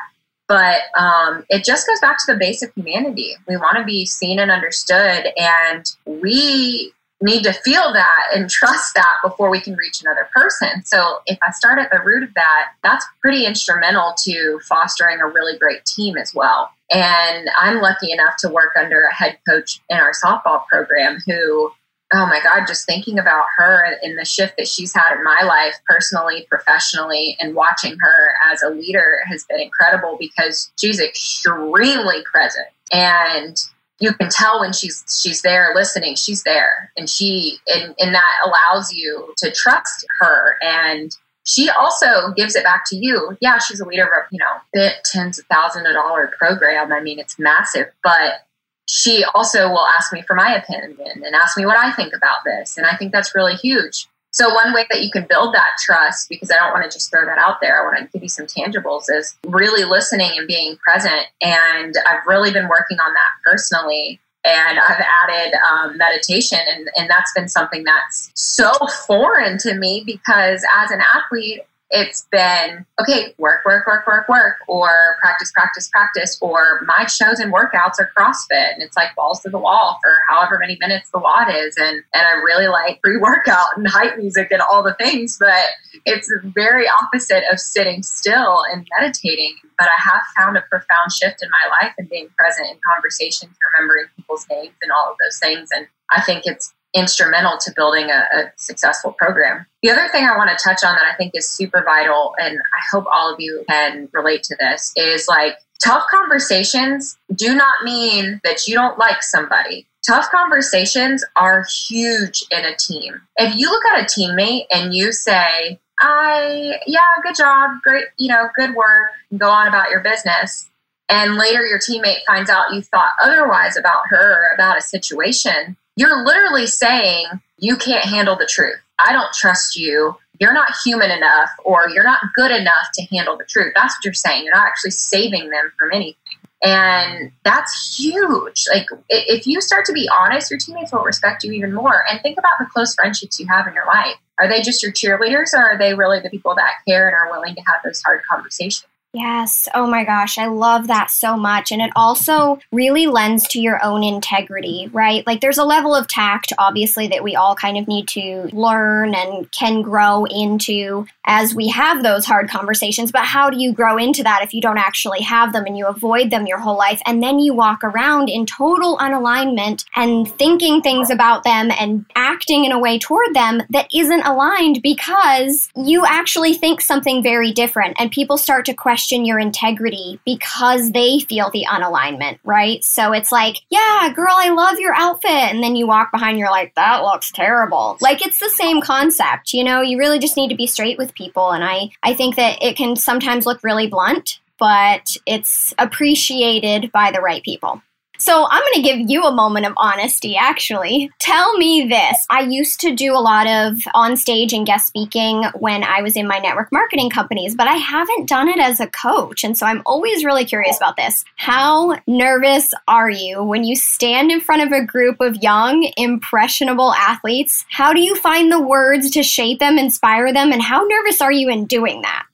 But 0.47 0.81
um, 0.97 1.43
it 1.49 1.63
just 1.63 1.87
goes 1.87 1.99
back 1.99 2.17
to 2.19 2.33
the 2.33 2.37
basic 2.37 2.73
humanity. 2.75 3.35
We 3.47 3.57
want 3.57 3.77
to 3.77 3.83
be 3.83 4.05
seen 4.05 4.39
and 4.39 4.51
understood, 4.51 5.27
and 5.37 5.85
we 6.05 6.93
need 7.21 7.43
to 7.43 7.53
feel 7.53 7.93
that 7.93 8.27
and 8.33 8.49
trust 8.49 8.93
that 8.95 9.17
before 9.23 9.49
we 9.49 9.59
can 9.59 9.75
reach 9.75 10.01
another 10.01 10.29
person. 10.33 10.83
So 10.85 11.19
if 11.25 11.37
I 11.41 11.51
start 11.51 11.79
at 11.79 11.89
the 11.91 12.01
root 12.03 12.23
of 12.23 12.33
that, 12.35 12.73
that's 12.83 13.05
pretty 13.21 13.45
instrumental 13.45 14.13
to 14.23 14.59
fostering 14.67 15.19
a 15.19 15.27
really 15.27 15.57
great 15.57 15.85
team 15.85 16.17
as 16.17 16.33
well. 16.33 16.69
And 16.91 17.49
I'm 17.57 17.81
lucky 17.81 18.11
enough 18.11 18.35
to 18.39 18.49
work 18.49 18.73
under 18.79 19.03
a 19.05 19.13
head 19.13 19.39
coach 19.49 19.81
in 19.89 19.97
our 19.97 20.11
softball 20.11 20.65
program 20.67 21.17
who 21.25 21.71
oh 22.13 22.25
my 22.27 22.39
God, 22.43 22.67
just 22.67 22.85
thinking 22.85 23.17
about 23.17 23.45
her 23.57 23.97
and 24.01 24.17
the 24.17 24.25
shift 24.25 24.57
that 24.57 24.67
she's 24.67 24.93
had 24.93 25.15
in 25.15 25.23
my 25.23 25.41
life, 25.43 25.75
personally, 25.87 26.45
professionally, 26.49 27.35
and 27.39 27.55
watching 27.55 27.97
her 27.99 28.33
as 28.51 28.61
a 28.61 28.69
leader 28.69 29.19
has 29.25 29.43
been 29.45 29.59
incredible 29.59 30.17
because 30.19 30.71
she's 30.79 30.99
extremely 30.99 32.23
present. 32.31 32.67
And 32.91 33.57
you 33.99 34.13
can 34.13 34.29
tell 34.29 34.59
when 34.59 34.73
she's 34.73 35.03
she's 35.07 35.41
there 35.41 35.71
listening 35.73 36.15
she's 36.15 36.43
there. 36.43 36.91
And 36.97 37.09
she 37.09 37.57
and, 37.67 37.95
and 37.99 38.13
that 38.13 38.33
allows 38.45 38.93
you 38.93 39.33
to 39.37 39.51
trust 39.51 40.05
her. 40.19 40.57
And 40.61 41.15
she 41.45 41.69
also 41.69 42.31
gives 42.35 42.55
it 42.55 42.63
back 42.63 42.83
to 42.87 42.97
you. 42.97 43.37
Yeah 43.39 43.57
she's 43.57 43.79
a 43.79 43.85
leader 43.85 44.03
of 44.03 44.25
you 44.31 44.39
know 44.39 44.61
bit 44.73 44.95
tens 45.05 45.39
of 45.39 45.45
thousands 45.45 45.87
of 45.87 45.93
dollar 45.93 46.31
program. 46.37 46.91
I 46.91 47.01
mean 47.01 47.19
it's 47.19 47.39
massive 47.39 47.87
but 48.03 48.44
she 48.87 49.23
also 49.33 49.69
will 49.69 49.85
ask 49.85 50.13
me 50.13 50.21
for 50.21 50.35
my 50.35 50.55
opinion 50.55 51.23
and 51.23 51.35
ask 51.35 51.57
me 51.57 51.65
what 51.65 51.77
I 51.77 51.91
think 51.91 52.13
about 52.13 52.39
this. 52.45 52.77
And 52.77 52.85
I 52.85 52.95
think 52.95 53.11
that's 53.11 53.33
really 53.33 53.55
huge. 53.55 54.07
So, 54.35 54.53
one 54.53 54.73
way 54.73 54.85
that 54.91 55.01
you 55.01 55.09
can 55.09 55.25
build 55.29 55.55
that 55.55 55.71
trust, 55.81 56.27
because 56.27 56.51
I 56.51 56.55
don't 56.55 56.73
want 56.73 56.83
to 56.83 56.93
just 56.93 57.09
throw 57.09 57.25
that 57.25 57.37
out 57.37 57.61
there, 57.61 57.81
I 57.81 57.85
want 57.85 57.99
to 57.99 58.11
give 58.11 58.21
you 58.21 58.27
some 58.27 58.45
tangibles, 58.45 59.05
is 59.09 59.33
really 59.45 59.85
listening 59.85 60.31
and 60.37 60.45
being 60.45 60.75
present. 60.77 61.27
And 61.41 61.95
I've 62.05 62.27
really 62.27 62.51
been 62.51 62.67
working 62.67 62.99
on 62.99 63.13
that 63.13 63.29
personally. 63.45 64.19
And 64.43 64.77
I've 64.77 65.03
added 65.23 65.53
um, 65.71 65.97
meditation, 65.97 66.59
and, 66.69 66.89
and 66.97 67.09
that's 67.09 67.31
been 67.33 67.47
something 67.47 67.85
that's 67.85 68.29
so 68.35 68.73
foreign 69.07 69.57
to 69.59 69.73
me 69.73 70.03
because 70.05 70.63
as 70.75 70.91
an 70.91 70.99
athlete, 71.15 71.61
it's 71.91 72.27
been 72.31 72.85
okay 72.99 73.35
work 73.37 73.63
work 73.63 73.85
work 73.85 74.07
work 74.07 74.27
work 74.27 74.55
or 74.67 74.89
practice 75.21 75.51
practice 75.51 75.87
practice 75.89 76.37
or 76.41 76.81
my 76.85 77.05
shows 77.05 77.39
and 77.39 77.53
workouts 77.53 77.99
are 77.99 78.09
crossfit 78.17 78.73
and 78.73 78.81
it's 78.81 78.97
like 78.97 79.13
balls 79.15 79.39
to 79.41 79.49
the 79.49 79.59
wall 79.59 79.99
for 80.01 80.11
however 80.27 80.57
many 80.59 80.77
minutes 80.79 81.11
the 81.11 81.19
WOD 81.19 81.47
is 81.53 81.75
and 81.77 82.01
and 82.13 82.27
i 82.27 82.31
really 82.43 82.67
like 82.67 82.99
pre-workout 83.03 83.67
and 83.77 83.87
hype 83.87 84.17
music 84.17 84.47
and 84.49 84.61
all 84.61 84.81
the 84.81 84.95
things 84.95 85.37
but 85.39 85.69
it's 86.05 86.31
very 86.55 86.85
opposite 87.03 87.43
of 87.51 87.59
sitting 87.59 88.01
still 88.01 88.63
and 88.71 88.87
meditating 88.99 89.53
but 89.77 89.87
i 89.87 90.01
have 90.01 90.21
found 90.35 90.57
a 90.57 90.61
profound 90.61 91.11
shift 91.11 91.43
in 91.43 91.49
my 91.49 91.77
life 91.81 91.93
and 91.99 92.09
being 92.09 92.29
present 92.37 92.67
in 92.67 92.77
conversations 92.91 93.55
remembering 93.73 94.05
people's 94.15 94.47
names 94.49 94.73
and 94.81 94.91
all 94.91 95.11
of 95.11 95.17
those 95.23 95.37
things 95.37 95.69
and 95.71 95.85
i 96.09 96.19
think 96.21 96.43
it's 96.45 96.73
instrumental 96.95 97.57
to 97.59 97.71
building 97.75 98.09
a, 98.09 98.23
a, 98.37 98.51
successful 98.55 99.11
program. 99.11 99.65
The 99.83 99.91
other 99.91 100.07
thing 100.07 100.25
I 100.25 100.37
want 100.37 100.49
to 100.49 100.63
touch 100.63 100.83
on 100.83 100.95
that 100.95 101.05
I 101.05 101.15
think 101.15 101.33
is 101.35 101.47
super 101.47 101.83
vital, 101.83 102.33
and 102.39 102.57
I 102.57 102.81
hope 102.91 103.05
all 103.11 103.31
of 103.31 103.39
you 103.39 103.63
can 103.69 104.09
relate 104.13 104.43
to 104.43 104.55
this, 104.59 104.91
is 104.95 105.27
like 105.27 105.57
tough 105.83 106.03
conversations 106.09 107.17
do 107.35 107.53
not 107.53 107.83
mean 107.83 108.39
that 108.43 108.67
you 108.67 108.75
don't 108.75 108.97
like 108.97 109.21
somebody. 109.21 109.85
Tough 110.07 110.29
conversations 110.31 111.23
are 111.35 111.65
huge 111.87 112.43
in 112.51 112.63
a 112.63 112.75
team. 112.77 113.21
If 113.37 113.55
you 113.55 113.69
look 113.69 113.83
at 113.85 114.01
a 114.01 114.05
teammate 114.05 114.65
and 114.71 114.93
you 114.93 115.11
say, 115.11 115.79
I, 115.99 116.79
yeah, 116.85 116.99
good 117.23 117.35
job, 117.35 117.81
great, 117.83 118.05
you 118.17 118.29
know, 118.29 118.49
good 118.55 118.75
work, 118.75 119.09
go 119.37 119.49
on 119.49 119.67
about 119.67 119.89
your 119.89 120.01
business, 120.01 120.69
and 121.09 121.35
later 121.35 121.65
your 121.65 121.79
teammate 121.79 122.25
finds 122.25 122.49
out 122.49 122.73
you 122.73 122.81
thought 122.81 123.11
otherwise 123.21 123.77
about 123.77 124.03
her 124.07 124.49
or 124.49 124.53
about 124.53 124.77
a 124.77 124.81
situation, 124.81 125.77
you're 125.95 126.23
literally 126.25 126.67
saying, 126.67 127.25
You 127.57 127.77
can't 127.77 128.05
handle 128.05 128.35
the 128.35 128.45
truth. 128.49 128.79
I 128.99 129.11
don't 129.11 129.33
trust 129.33 129.75
you. 129.75 130.15
You're 130.39 130.53
not 130.53 130.73
human 130.83 131.11
enough, 131.11 131.49
or 131.63 131.87
you're 131.93 132.03
not 132.03 132.21
good 132.33 132.51
enough 132.51 132.87
to 132.95 133.05
handle 133.05 133.37
the 133.37 133.45
truth. 133.45 133.73
That's 133.75 133.95
what 133.95 134.03
you're 134.03 134.13
saying. 134.13 134.43
You're 134.43 134.55
not 134.55 134.67
actually 134.67 134.91
saving 134.91 135.49
them 135.49 135.71
from 135.79 135.91
anything. 135.93 136.15
And 136.61 137.31
that's 137.43 137.97
huge. 137.97 138.65
Like, 138.73 138.87
if 139.09 139.45
you 139.45 139.61
start 139.61 139.85
to 139.85 139.93
be 139.93 140.09
honest, 140.09 140.49
your 140.49 140.59
teammates 140.59 140.91
will 140.91 141.03
respect 141.03 141.43
you 141.43 141.51
even 141.53 141.73
more. 141.73 142.03
And 142.09 142.19
think 142.21 142.37
about 142.37 142.53
the 142.59 142.65
close 142.65 142.95
friendships 142.95 143.39
you 143.39 143.47
have 143.47 143.67
in 143.67 143.73
your 143.73 143.85
life. 143.85 144.15
Are 144.39 144.49
they 144.49 144.61
just 144.61 144.83
your 144.83 144.91
cheerleaders, 144.91 145.53
or 145.53 145.59
are 145.59 145.77
they 145.77 145.93
really 145.93 146.19
the 146.19 146.29
people 146.29 146.55
that 146.55 146.71
care 146.87 147.07
and 147.07 147.15
are 147.15 147.31
willing 147.31 147.55
to 147.55 147.61
have 147.61 147.81
those 147.83 148.01
hard 148.01 148.21
conversations? 148.29 148.87
Yes. 149.15 149.69
Oh 149.73 149.87
my 149.87 150.03
gosh. 150.03 150.37
I 150.37 150.47
love 150.47 150.87
that 150.87 151.09
so 151.09 151.37
much. 151.37 151.71
And 151.71 151.81
it 151.81 151.91
also 151.95 152.59
really 152.73 153.07
lends 153.07 153.47
to 153.49 153.61
your 153.61 153.81
own 153.81 154.03
integrity, 154.03 154.89
right? 154.91 155.25
Like 155.25 155.39
there's 155.39 155.57
a 155.57 155.63
level 155.63 155.95
of 155.95 156.09
tact, 156.09 156.51
obviously, 156.57 157.07
that 157.07 157.23
we 157.23 157.33
all 157.33 157.55
kind 157.55 157.77
of 157.77 157.87
need 157.87 158.09
to 158.09 158.49
learn 158.51 159.15
and 159.15 159.49
can 159.53 159.81
grow 159.81 160.25
into 160.25 161.07
as 161.25 161.55
we 161.55 161.69
have 161.69 162.03
those 162.03 162.25
hard 162.25 162.49
conversations. 162.49 163.09
But 163.09 163.23
how 163.23 163.49
do 163.49 163.57
you 163.57 163.71
grow 163.71 163.95
into 163.95 164.21
that 164.23 164.43
if 164.43 164.53
you 164.53 164.59
don't 164.59 164.77
actually 164.77 165.21
have 165.21 165.53
them 165.53 165.65
and 165.65 165.77
you 165.77 165.87
avoid 165.87 166.29
them 166.29 166.45
your 166.45 166.59
whole 166.59 166.77
life? 166.77 167.01
And 167.05 167.23
then 167.23 167.39
you 167.39 167.53
walk 167.53 167.85
around 167.85 168.27
in 168.27 168.45
total 168.45 168.97
unalignment 168.97 169.85
and 169.95 170.29
thinking 170.29 170.81
things 170.81 171.09
about 171.09 171.45
them 171.45 171.71
and 171.79 172.05
acting 172.17 172.65
in 172.65 172.73
a 172.73 172.79
way 172.79 172.99
toward 172.99 173.33
them 173.33 173.63
that 173.69 173.87
isn't 173.95 174.25
aligned 174.25 174.81
because 174.81 175.69
you 175.73 176.05
actually 176.05 176.53
think 176.53 176.81
something 176.81 177.23
very 177.23 177.53
different. 177.53 177.95
And 177.97 178.11
people 178.11 178.37
start 178.37 178.65
to 178.65 178.73
question 178.73 179.04
question 179.05 179.23
your 179.23 179.37
integrity 179.37 180.19
because 180.25 180.91
they 180.91 181.19
feel 181.19 181.51
the 181.51 181.63
unalignment, 181.69 182.39
right? 182.43 182.83
So 182.83 183.11
it's 183.11 183.31
like, 183.31 183.57
yeah, 183.69 184.11
girl, 184.15 184.33
I 184.33 184.49
love 184.49 184.79
your 184.79 184.95
outfit. 184.95 185.29
And 185.29 185.61
then 185.61 185.75
you 185.75 185.85
walk 185.85 186.11
behind, 186.11 186.39
you're 186.39 186.49
like, 186.49 186.73
that 186.73 187.03
looks 187.03 187.31
terrible. 187.31 187.97
Like 188.01 188.25
it's 188.25 188.39
the 188.39 188.49
same 188.49 188.81
concept, 188.81 189.53
you 189.53 189.63
know, 189.63 189.81
you 189.81 189.99
really 189.99 190.17
just 190.17 190.37
need 190.37 190.49
to 190.49 190.55
be 190.55 190.65
straight 190.65 190.97
with 190.97 191.13
people. 191.13 191.51
And 191.51 191.63
I, 191.63 191.91
I 192.01 192.15
think 192.15 192.35
that 192.37 192.63
it 192.63 192.75
can 192.77 192.95
sometimes 192.95 193.45
look 193.45 193.63
really 193.63 193.85
blunt, 193.85 194.39
but 194.57 195.15
it's 195.27 195.71
appreciated 195.77 196.91
by 196.91 197.11
the 197.11 197.21
right 197.21 197.43
people. 197.43 197.83
So 198.17 198.47
I'm 198.49 198.61
going 198.61 198.83
to 198.83 198.89
give 198.89 199.09
you 199.09 199.23
a 199.23 199.31
moment 199.31 199.65
of 199.65 199.73
honesty, 199.77 200.35
actually. 200.37 201.11
Tell 201.19 201.57
me 201.57 201.87
this. 201.87 202.25
I 202.29 202.41
used 202.41 202.79
to 202.81 202.95
do 202.95 203.13
a 203.13 203.19
lot 203.19 203.47
of 203.47 203.79
on 203.93 204.17
stage 204.17 204.53
and 204.53 204.65
guest 204.65 204.87
speaking 204.87 205.43
when 205.55 205.83
I 205.83 206.01
was 206.01 206.15
in 206.15 206.27
my 206.27 206.39
network 206.39 206.71
marketing 206.71 207.09
companies, 207.09 207.55
but 207.55 207.67
I 207.67 207.75
haven't 207.75 208.27
done 208.29 208.47
it 208.47 208.59
as 208.59 208.79
a 208.79 208.87
coach. 208.87 209.43
And 209.43 209.57
so 209.57 209.65
I'm 209.65 209.81
always 209.85 210.23
really 210.23 210.45
curious 210.45 210.77
about 210.77 210.97
this. 210.97 211.25
How 211.35 211.97
nervous 212.07 212.73
are 212.87 213.09
you 213.09 213.43
when 213.43 213.63
you 213.63 213.75
stand 213.75 214.31
in 214.31 214.41
front 214.41 214.63
of 214.63 214.71
a 214.71 214.85
group 214.85 215.19
of 215.21 215.37
young, 215.37 215.91
impressionable 215.97 216.93
athletes? 216.93 217.65
How 217.69 217.93
do 217.93 218.01
you 218.01 218.15
find 218.15 218.51
the 218.51 218.61
words 218.61 219.09
to 219.11 219.23
shape 219.23 219.59
them, 219.59 219.77
inspire 219.77 220.33
them, 220.33 220.51
and 220.51 220.61
how 220.61 220.83
nervous 220.83 221.21
are 221.21 221.31
you 221.31 221.49
in 221.49 221.65
doing 221.65 222.01
that? 222.01 222.25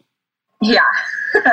Yeah. 0.61 0.81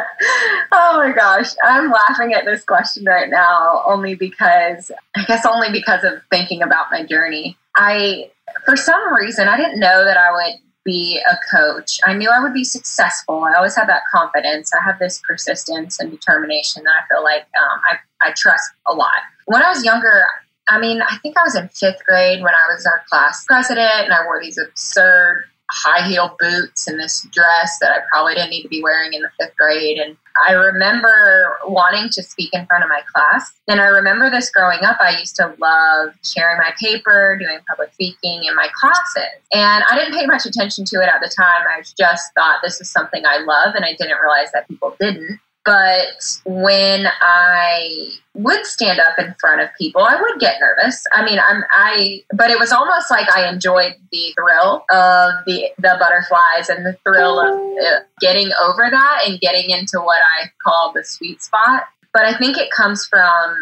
oh 0.72 0.96
my 0.96 1.12
gosh, 1.14 1.50
I'm 1.64 1.90
laughing 1.90 2.34
at 2.34 2.44
this 2.44 2.64
question 2.64 3.04
right 3.06 3.30
now 3.30 3.82
only 3.86 4.14
because 4.14 4.90
I 5.16 5.24
guess 5.24 5.46
only 5.46 5.72
because 5.72 6.04
of 6.04 6.14
thinking 6.30 6.62
about 6.62 6.90
my 6.90 7.04
journey. 7.04 7.56
I 7.76 8.30
for 8.64 8.76
some 8.76 9.14
reason 9.14 9.48
I 9.48 9.56
didn't 9.56 9.80
know 9.80 10.04
that 10.04 10.16
I 10.16 10.32
would 10.32 10.60
be 10.84 11.20
a 11.30 11.38
coach. 11.54 12.00
I 12.04 12.14
knew 12.14 12.30
I 12.30 12.42
would 12.42 12.54
be 12.54 12.64
successful. 12.64 13.44
I 13.44 13.54
always 13.54 13.76
had 13.76 13.88
that 13.88 14.02
confidence. 14.12 14.72
I 14.74 14.82
have 14.82 14.98
this 14.98 15.20
persistence 15.26 16.00
and 16.00 16.10
determination 16.10 16.82
that 16.84 16.94
I 17.02 17.06
feel 17.08 17.22
like 17.22 17.42
um, 17.42 17.80
I, 17.90 18.28
I 18.28 18.32
trust 18.36 18.70
a 18.86 18.94
lot. 18.94 19.20
When 19.46 19.62
I 19.62 19.68
was 19.68 19.84
younger, 19.84 20.24
I 20.66 20.78
mean, 20.80 21.02
I 21.02 21.18
think 21.18 21.36
I 21.36 21.44
was 21.44 21.56
in 21.56 21.68
fifth 21.68 22.04
grade 22.06 22.42
when 22.42 22.54
I 22.54 22.72
was 22.72 22.86
our 22.86 23.02
class 23.08 23.44
president 23.44 24.04
and 24.04 24.12
I 24.12 24.24
wore 24.24 24.40
these 24.40 24.58
absurd 24.58 25.44
high 25.70 26.06
heel 26.06 26.34
boots 26.38 26.88
and 26.88 26.98
this 26.98 27.26
dress 27.30 27.78
that 27.80 27.90
I 27.90 27.98
probably 28.10 28.34
didn't 28.34 28.50
need 28.50 28.62
to 28.62 28.68
be 28.68 28.82
wearing 28.82 29.12
in 29.12 29.22
the 29.22 29.30
fifth 29.38 29.56
grade. 29.56 29.98
And 29.98 30.16
I 30.48 30.52
remember 30.52 31.58
wanting 31.66 32.08
to 32.12 32.22
speak 32.22 32.54
in 32.54 32.64
front 32.66 32.84
of 32.84 32.88
my 32.88 33.02
class. 33.12 33.52
And 33.68 33.80
I 33.80 33.86
remember 33.86 34.30
this 34.30 34.50
growing 34.50 34.80
up. 34.82 34.98
I 35.00 35.18
used 35.18 35.36
to 35.36 35.54
love 35.58 36.14
sharing 36.22 36.58
my 36.58 36.72
paper, 36.80 37.36
doing 37.38 37.58
public 37.68 37.92
speaking 37.92 38.44
in 38.44 38.54
my 38.54 38.68
classes. 38.80 39.40
And 39.52 39.84
I 39.90 39.98
didn't 39.98 40.18
pay 40.18 40.26
much 40.26 40.46
attention 40.46 40.84
to 40.86 40.96
it 41.02 41.08
at 41.08 41.20
the 41.20 41.32
time. 41.34 41.62
I 41.68 41.82
just 41.82 42.32
thought 42.34 42.60
this 42.62 42.80
is 42.80 42.90
something 42.90 43.24
I 43.26 43.38
love. 43.38 43.74
And 43.74 43.84
I 43.84 43.94
didn't 43.94 44.18
realize 44.18 44.52
that 44.52 44.68
people 44.68 44.96
didn't. 45.00 45.40
But 45.68 46.24
when 46.46 47.08
I 47.20 48.08
would 48.32 48.64
stand 48.64 49.00
up 49.00 49.18
in 49.18 49.34
front 49.38 49.60
of 49.60 49.68
people, 49.78 50.02
I 50.02 50.18
would 50.18 50.40
get 50.40 50.58
nervous. 50.60 51.04
I 51.12 51.22
mean, 51.22 51.38
I'm 51.38 51.62
I, 51.70 52.22
but 52.32 52.48
it 52.48 52.58
was 52.58 52.72
almost 52.72 53.10
like 53.10 53.30
I 53.30 53.46
enjoyed 53.52 53.92
the 54.10 54.32
thrill 54.34 54.86
of 54.90 55.44
the 55.44 55.68
the 55.76 55.94
butterflies 56.00 56.70
and 56.70 56.86
the 56.86 56.96
thrill 57.04 57.38
of 57.38 58.02
getting 58.18 58.50
over 58.62 58.88
that 58.90 59.24
and 59.26 59.38
getting 59.40 59.68
into 59.68 60.00
what 60.00 60.22
I 60.40 60.46
call 60.64 60.94
the 60.94 61.04
sweet 61.04 61.42
spot. 61.42 61.82
But 62.14 62.24
I 62.24 62.38
think 62.38 62.56
it 62.56 62.70
comes 62.70 63.06
from 63.06 63.54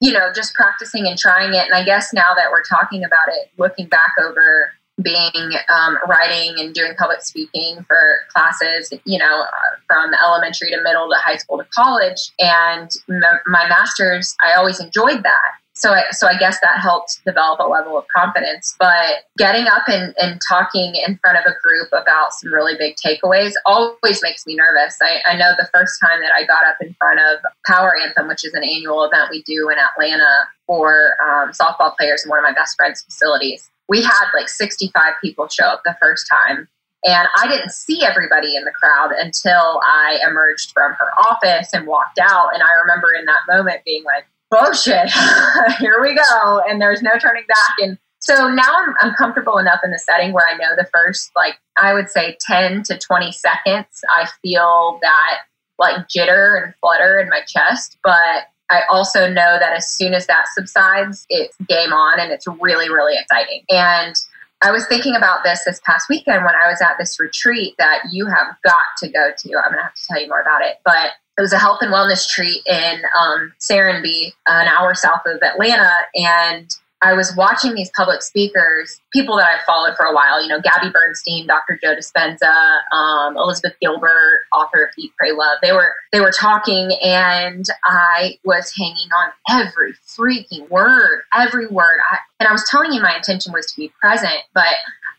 you 0.00 0.12
know 0.12 0.34
just 0.34 0.52
practicing 0.52 1.06
and 1.06 1.18
trying 1.18 1.54
it. 1.54 1.64
And 1.64 1.72
I 1.72 1.82
guess 1.82 2.12
now 2.12 2.34
that 2.34 2.50
we're 2.50 2.64
talking 2.64 3.04
about 3.04 3.28
it, 3.28 3.48
looking 3.56 3.86
back 3.86 4.12
over 4.22 4.70
being 5.02 5.52
um, 5.68 5.98
writing 6.08 6.54
and 6.58 6.74
doing 6.74 6.92
public 6.96 7.20
speaking 7.22 7.84
for 7.88 8.20
classes, 8.32 8.92
you 9.04 9.18
know, 9.18 9.44
from 9.86 10.12
elementary 10.14 10.70
to 10.70 10.80
middle 10.82 11.08
to 11.08 11.16
high 11.16 11.36
school 11.36 11.58
to 11.58 11.64
college. 11.74 12.32
And 12.38 12.90
m- 13.08 13.40
my 13.46 13.68
master's, 13.68 14.36
I 14.42 14.54
always 14.54 14.80
enjoyed 14.80 15.22
that. 15.24 15.50
So 15.76 15.90
I, 15.90 16.04
so 16.12 16.28
I 16.28 16.38
guess 16.38 16.60
that 16.60 16.78
helped 16.78 17.20
develop 17.26 17.58
a 17.58 17.68
level 17.68 17.98
of 17.98 18.04
confidence. 18.14 18.76
But 18.78 19.24
getting 19.36 19.66
up 19.66 19.82
and, 19.88 20.14
and 20.22 20.40
talking 20.48 20.94
in 20.94 21.18
front 21.18 21.36
of 21.36 21.44
a 21.46 21.54
group 21.60 21.88
about 21.92 22.32
some 22.32 22.52
really 22.52 22.74
big 22.78 22.94
takeaways 23.04 23.54
always 23.66 24.22
makes 24.22 24.46
me 24.46 24.54
nervous. 24.54 24.96
I, 25.02 25.18
I 25.26 25.36
know 25.36 25.50
the 25.58 25.68
first 25.74 25.98
time 26.00 26.20
that 26.20 26.30
I 26.32 26.44
got 26.46 26.64
up 26.64 26.76
in 26.80 26.94
front 26.94 27.18
of 27.18 27.40
Power 27.66 27.96
Anthem, 28.00 28.28
which 28.28 28.44
is 28.44 28.54
an 28.54 28.62
annual 28.62 29.02
event 29.02 29.30
we 29.32 29.42
do 29.42 29.68
in 29.68 29.76
Atlanta 29.76 30.46
for 30.68 31.14
um, 31.20 31.50
softball 31.50 31.96
players 31.96 32.24
in 32.24 32.30
one 32.30 32.38
of 32.38 32.44
my 32.44 32.54
best 32.54 32.76
friend's 32.76 33.02
facilities 33.02 33.68
we 33.88 34.02
had 34.02 34.24
like 34.34 34.48
65 34.48 35.14
people 35.22 35.48
show 35.48 35.66
up 35.66 35.82
the 35.84 35.96
first 36.00 36.26
time. 36.28 36.68
And 37.04 37.28
I 37.36 37.46
didn't 37.46 37.70
see 37.70 38.02
everybody 38.02 38.56
in 38.56 38.64
the 38.64 38.70
crowd 38.70 39.10
until 39.12 39.80
I 39.84 40.18
emerged 40.26 40.72
from 40.72 40.94
her 40.94 41.10
office 41.18 41.70
and 41.74 41.86
walked 41.86 42.18
out. 42.18 42.54
And 42.54 42.62
I 42.62 42.72
remember 42.82 43.08
in 43.18 43.26
that 43.26 43.40
moment 43.46 43.84
being 43.84 44.04
like, 44.04 44.24
oh 44.52 44.72
shit, 44.72 45.10
here 45.78 46.00
we 46.00 46.14
go. 46.14 46.62
And 46.66 46.80
there's 46.80 47.02
no 47.02 47.18
turning 47.18 47.44
back. 47.46 47.86
And 47.86 47.98
so 48.20 48.48
now 48.48 48.74
I'm, 48.74 48.94
I'm 49.00 49.14
comfortable 49.14 49.58
enough 49.58 49.80
in 49.84 49.90
the 49.90 49.98
setting 49.98 50.32
where 50.32 50.46
I 50.46 50.56
know 50.56 50.70
the 50.76 50.88
first, 50.94 51.30
like, 51.36 51.56
I 51.76 51.92
would 51.92 52.08
say 52.08 52.38
10 52.40 52.84
to 52.84 52.98
20 52.98 53.32
seconds, 53.32 54.02
I 54.10 54.26
feel 54.42 54.98
that 55.02 55.40
like 55.78 56.08
jitter 56.08 56.62
and 56.62 56.74
flutter 56.80 57.20
in 57.20 57.28
my 57.28 57.40
chest. 57.46 57.98
But 58.02 58.46
I 58.70 58.82
also 58.90 59.28
know 59.28 59.58
that 59.58 59.72
as 59.76 59.90
soon 59.90 60.14
as 60.14 60.26
that 60.26 60.46
subsides, 60.54 61.26
it's 61.28 61.56
game 61.68 61.92
on 61.92 62.18
and 62.18 62.32
it's 62.32 62.46
really, 62.46 62.88
really 62.88 63.14
exciting. 63.18 63.62
And 63.70 64.14
I 64.62 64.70
was 64.70 64.86
thinking 64.86 65.14
about 65.14 65.44
this 65.44 65.64
this 65.64 65.80
past 65.84 66.08
weekend 66.08 66.44
when 66.44 66.54
I 66.54 66.68
was 66.68 66.80
at 66.80 66.96
this 66.98 67.20
retreat 67.20 67.74
that 67.78 68.00
you 68.10 68.26
have 68.26 68.56
got 68.64 68.86
to 68.98 69.08
go 69.08 69.30
to. 69.36 69.56
I'm 69.58 69.72
going 69.72 69.76
to 69.76 69.82
have 69.82 69.94
to 69.94 70.06
tell 70.06 70.20
you 70.20 70.28
more 70.28 70.40
about 70.40 70.62
it. 70.62 70.76
But 70.84 71.10
it 71.36 71.42
was 71.42 71.52
a 71.52 71.58
health 71.58 71.78
and 71.82 71.92
wellness 71.92 72.28
treat 72.28 72.62
in 72.66 73.02
um, 73.20 73.52
Serenbe, 73.60 74.32
an 74.46 74.68
hour 74.68 74.94
south 74.94 75.22
of 75.26 75.42
Atlanta. 75.42 75.90
And 76.14 76.70
I 77.04 77.12
was 77.12 77.36
watching 77.36 77.74
these 77.74 77.90
public 77.94 78.22
speakers, 78.22 78.98
people 79.12 79.36
that 79.36 79.46
I've 79.46 79.64
followed 79.66 79.94
for 79.94 80.06
a 80.06 80.14
while, 80.14 80.42
you 80.42 80.48
know, 80.48 80.58
Gabby 80.62 80.88
Bernstein, 80.90 81.46
Dr. 81.46 81.78
Joe 81.82 81.94
Dispenza, 81.94 82.80
um, 82.92 83.36
Elizabeth 83.36 83.74
Gilbert, 83.78 84.46
author 84.54 84.84
of 84.84 84.88
Eat, 84.96 85.12
Pray, 85.18 85.32
Love. 85.32 85.58
They 85.60 85.72
were 85.72 85.94
they 86.12 86.20
were 86.20 86.32
talking, 86.32 86.96
and 87.04 87.66
I 87.84 88.38
was 88.44 88.72
hanging 88.74 89.10
on 89.14 89.32
every 89.50 89.92
freaking 89.92 90.68
word, 90.70 91.24
every 91.34 91.66
word. 91.66 91.98
I, 92.10 92.18
and 92.40 92.48
I 92.48 92.52
was 92.52 92.66
telling 92.70 92.92
you 92.92 93.02
my 93.02 93.14
intention 93.14 93.52
was 93.52 93.66
to 93.66 93.76
be 93.76 93.92
present, 94.00 94.40
but 94.54 94.74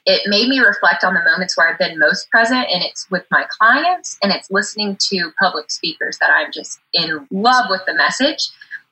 it 0.08 0.22
made 0.28 0.48
me 0.48 0.60
reflect 0.60 1.04
on 1.04 1.14
the 1.14 1.24
moments 1.24 1.56
where 1.56 1.70
I've 1.70 1.78
been 1.78 2.00
most 2.00 2.32
present, 2.32 2.68
and 2.72 2.84
it's 2.84 3.10
with 3.12 3.26
my 3.30 3.46
clients, 3.50 4.18
and 4.24 4.32
it's 4.32 4.50
listening 4.50 4.98
to 5.12 5.32
public 5.40 5.70
speakers 5.70 6.18
that 6.20 6.32
I'm 6.32 6.52
just 6.52 6.80
in 6.94 7.28
love 7.30 7.68
with 7.70 7.82
the 7.86 7.94
message 7.94 8.50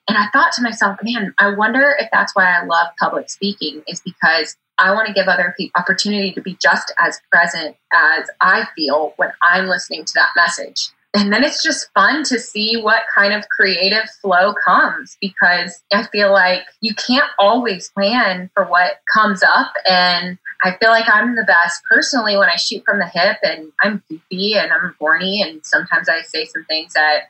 and 0.07 0.17
I 0.17 0.27
thought 0.33 0.51
to 0.53 0.61
myself, 0.61 0.99
man, 1.01 1.33
I 1.39 1.53
wonder 1.55 1.95
if 1.99 2.09
that's 2.11 2.35
why 2.35 2.45
I 2.45 2.65
love 2.65 2.87
public 2.99 3.29
speaking, 3.29 3.83
is 3.87 4.01
because 4.01 4.57
I 4.77 4.91
want 4.93 5.07
to 5.07 5.13
give 5.13 5.27
other 5.27 5.53
people 5.57 5.79
opportunity 5.79 6.31
to 6.33 6.41
be 6.41 6.57
just 6.61 6.93
as 6.99 7.21
present 7.31 7.77
as 7.93 8.27
I 8.41 8.67
feel 8.75 9.13
when 9.17 9.31
I'm 9.41 9.67
listening 9.67 10.03
to 10.05 10.13
that 10.15 10.29
message. 10.35 10.89
And 11.15 11.31
then 11.31 11.43
it's 11.43 11.61
just 11.61 11.91
fun 11.93 12.23
to 12.23 12.39
see 12.39 12.81
what 12.81 13.03
kind 13.13 13.33
of 13.33 13.47
creative 13.49 14.09
flow 14.19 14.55
comes 14.65 15.15
because 15.21 15.83
I 15.93 16.07
feel 16.07 16.31
like 16.31 16.63
you 16.81 16.95
can't 16.95 17.29
always 17.37 17.89
plan 17.89 18.49
for 18.55 18.65
what 18.65 18.99
comes 19.13 19.43
up. 19.43 19.73
And 19.87 20.39
I 20.63 20.75
feel 20.77 20.89
like 20.89 21.05
I'm 21.07 21.35
the 21.35 21.43
best 21.43 21.83
personally 21.83 22.35
when 22.35 22.49
I 22.49 22.55
shoot 22.55 22.83
from 22.83 22.97
the 22.97 23.05
hip 23.05 23.37
and 23.43 23.71
I'm 23.83 24.01
goofy 24.09 24.55
and 24.55 24.73
I'm 24.73 24.95
horny. 24.99 25.43
And 25.43 25.63
sometimes 25.63 26.09
I 26.09 26.21
say 26.23 26.45
some 26.45 26.65
things 26.65 26.93
that 26.93 27.25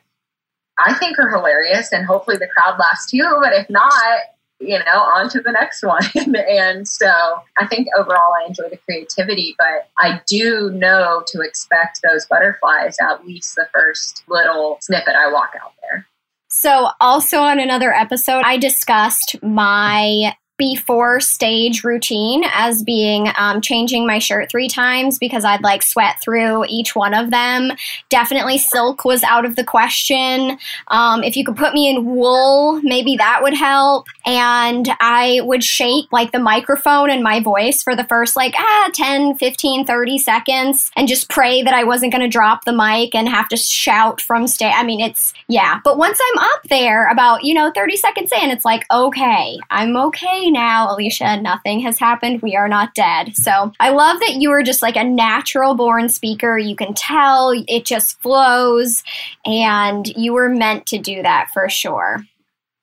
I 0.78 0.94
think 0.94 1.18
are 1.18 1.28
hilarious, 1.28 1.92
and 1.92 2.06
hopefully 2.06 2.36
the 2.36 2.48
crowd 2.48 2.78
laughs 2.78 3.10
too. 3.10 3.38
But 3.40 3.52
if 3.52 3.68
not, 3.70 4.18
you 4.60 4.78
know, 4.78 5.00
on 5.00 5.28
to 5.30 5.40
the 5.40 5.52
next 5.52 5.82
one. 5.82 6.04
and 6.48 6.86
so 6.86 7.42
I 7.58 7.66
think 7.66 7.88
overall 7.98 8.32
I 8.42 8.46
enjoy 8.46 8.68
the 8.70 8.78
creativity, 8.78 9.54
but 9.58 9.88
I 9.98 10.20
do 10.26 10.70
know 10.70 11.22
to 11.28 11.40
expect 11.40 12.00
those 12.02 12.26
butterflies 12.26 12.96
at 13.00 13.26
least 13.26 13.54
the 13.56 13.68
first 13.72 14.24
little 14.28 14.78
snippet 14.80 15.14
I 15.14 15.32
walk 15.32 15.52
out 15.62 15.72
there. 15.82 16.06
So, 16.50 16.90
also 17.00 17.38
on 17.38 17.58
another 17.58 17.92
episode, 17.92 18.42
I 18.44 18.58
discussed 18.58 19.42
my 19.42 20.36
before 20.56 21.20
stage 21.20 21.82
routine 21.82 22.44
as 22.52 22.82
being 22.84 23.28
um, 23.36 23.60
changing 23.60 24.06
my 24.06 24.20
shirt 24.20 24.50
three 24.50 24.68
times 24.68 25.18
because 25.18 25.44
I'd 25.44 25.62
like 25.62 25.82
sweat 25.82 26.20
through 26.22 26.66
each 26.68 26.94
one 26.94 27.12
of 27.12 27.30
them. 27.30 27.72
Definitely 28.08 28.58
silk 28.58 29.04
was 29.04 29.24
out 29.24 29.44
of 29.44 29.56
the 29.56 29.64
question. 29.64 30.58
Um, 30.88 31.24
if 31.24 31.36
you 31.36 31.44
could 31.44 31.56
put 31.56 31.74
me 31.74 31.88
in 31.88 32.04
wool, 32.04 32.80
maybe 32.82 33.16
that 33.16 33.40
would 33.42 33.54
help. 33.54 34.06
And 34.24 34.88
I 35.00 35.40
would 35.42 35.64
shake 35.64 36.06
like 36.12 36.30
the 36.30 36.38
microphone 36.38 37.10
and 37.10 37.22
my 37.22 37.40
voice 37.40 37.82
for 37.82 37.96
the 37.96 38.04
first 38.04 38.36
like 38.36 38.54
ah 38.56 38.90
10, 38.94 39.36
15, 39.36 39.84
30 39.84 40.18
seconds 40.18 40.90
and 40.96 41.08
just 41.08 41.28
pray 41.28 41.62
that 41.62 41.74
I 41.74 41.82
wasn't 41.82 42.12
going 42.12 42.22
to 42.22 42.28
drop 42.28 42.64
the 42.64 42.72
mic 42.72 43.14
and 43.14 43.28
have 43.28 43.48
to 43.48 43.56
shout 43.56 44.20
from 44.20 44.46
stage. 44.46 44.72
I 44.74 44.84
mean, 44.84 45.00
it's 45.00 45.34
yeah. 45.48 45.80
But 45.82 45.98
once 45.98 46.20
I'm 46.22 46.38
up 46.38 46.62
there 46.68 47.08
about, 47.08 47.42
you 47.42 47.54
know, 47.54 47.72
30 47.74 47.96
seconds 47.96 48.30
in, 48.32 48.50
it's 48.50 48.64
like, 48.64 48.84
okay, 48.92 49.58
I'm 49.70 49.96
okay 49.96 50.43
now, 50.50 50.92
Alicia, 50.92 51.40
nothing 51.40 51.80
has 51.80 51.98
happened. 51.98 52.42
We 52.42 52.56
are 52.56 52.68
not 52.68 52.94
dead. 52.94 53.36
So 53.36 53.72
I 53.80 53.90
love 53.90 54.20
that 54.20 54.36
you 54.36 54.50
are 54.50 54.62
just 54.62 54.82
like 54.82 54.96
a 54.96 55.04
natural 55.04 55.74
born 55.74 56.08
speaker. 56.08 56.58
You 56.58 56.76
can 56.76 56.94
tell 56.94 57.52
it 57.68 57.84
just 57.84 58.20
flows, 58.20 59.02
and 59.44 60.06
you 60.16 60.32
were 60.32 60.48
meant 60.48 60.86
to 60.86 60.98
do 60.98 61.22
that 61.22 61.50
for 61.52 61.68
sure. 61.68 62.24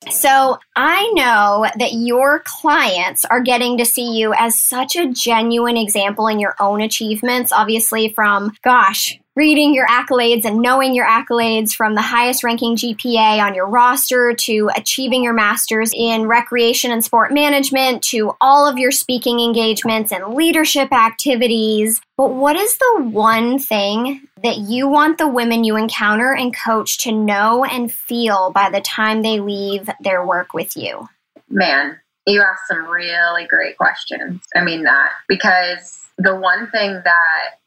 So 0.10 0.58
I 0.76 1.12
know 1.14 1.68
that 1.78 1.94
your 1.94 2.42
clients 2.44 3.24
are 3.26 3.42
getting 3.42 3.78
to 3.78 3.86
see 3.86 4.18
you 4.18 4.34
as 4.34 4.58
such 4.58 4.96
a 4.96 5.12
genuine 5.12 5.78
example 5.78 6.28
in 6.28 6.40
your 6.40 6.56
own 6.60 6.82
achievements, 6.82 7.52
obviously, 7.52 8.12
from 8.12 8.52
gosh, 8.64 9.20
reading 9.36 9.74
your 9.74 9.88
accolades 9.88 10.44
and 10.44 10.62
knowing 10.62 10.94
your 10.94 11.08
accolades 11.08 11.72
from 11.72 11.96
the 11.96 12.02
highest 12.02 12.44
ranking 12.44 12.76
GPA 12.76 13.42
on 13.42 13.56
your 13.56 13.66
roster 13.66 14.34
to 14.34 14.70
achieving 14.76 15.24
your 15.24 15.32
master's 15.32 15.92
in 15.96 16.28
recreation 16.28 16.92
and 16.92 17.04
sport 17.04 17.32
management 17.32 18.04
to 18.04 18.36
all 18.42 18.68
of 18.68 18.78
your 18.78 18.92
speaking 18.92 19.40
engagements 19.40 20.12
and 20.12 20.34
leadership 20.34 20.92
activities. 20.92 22.02
But 22.18 22.34
what 22.34 22.58
is 22.58 22.78
the 22.78 23.04
one 23.06 23.58
thing 23.58 24.28
that 24.44 24.58
you 24.58 24.90
want 24.90 25.18
the 25.18 25.30
women 25.30 25.64
you 25.64 25.78
encounter 25.78 26.34
and 26.36 26.54
coach 26.54 26.98
to 27.00 27.14
know 27.14 27.64
and 27.64 27.92
feel 27.92 28.52
by 28.52 28.70
the 28.70 28.82
time 28.82 29.22
they 29.22 29.40
leave 29.40 29.90
their 30.02 30.26
work 30.26 30.54
with 30.54 30.76
you? 30.76 31.08
Man, 31.50 31.98
you 32.28 32.42
asked 32.42 32.68
some 32.68 32.86
really 32.86 33.48
great 33.48 33.78
questions. 33.78 34.42
I 34.56 34.64
mean 34.64 34.84
that 34.84 35.12
because 35.30 36.06
the 36.18 36.36
one 36.36 36.70
thing 36.72 37.02
that 37.06 37.61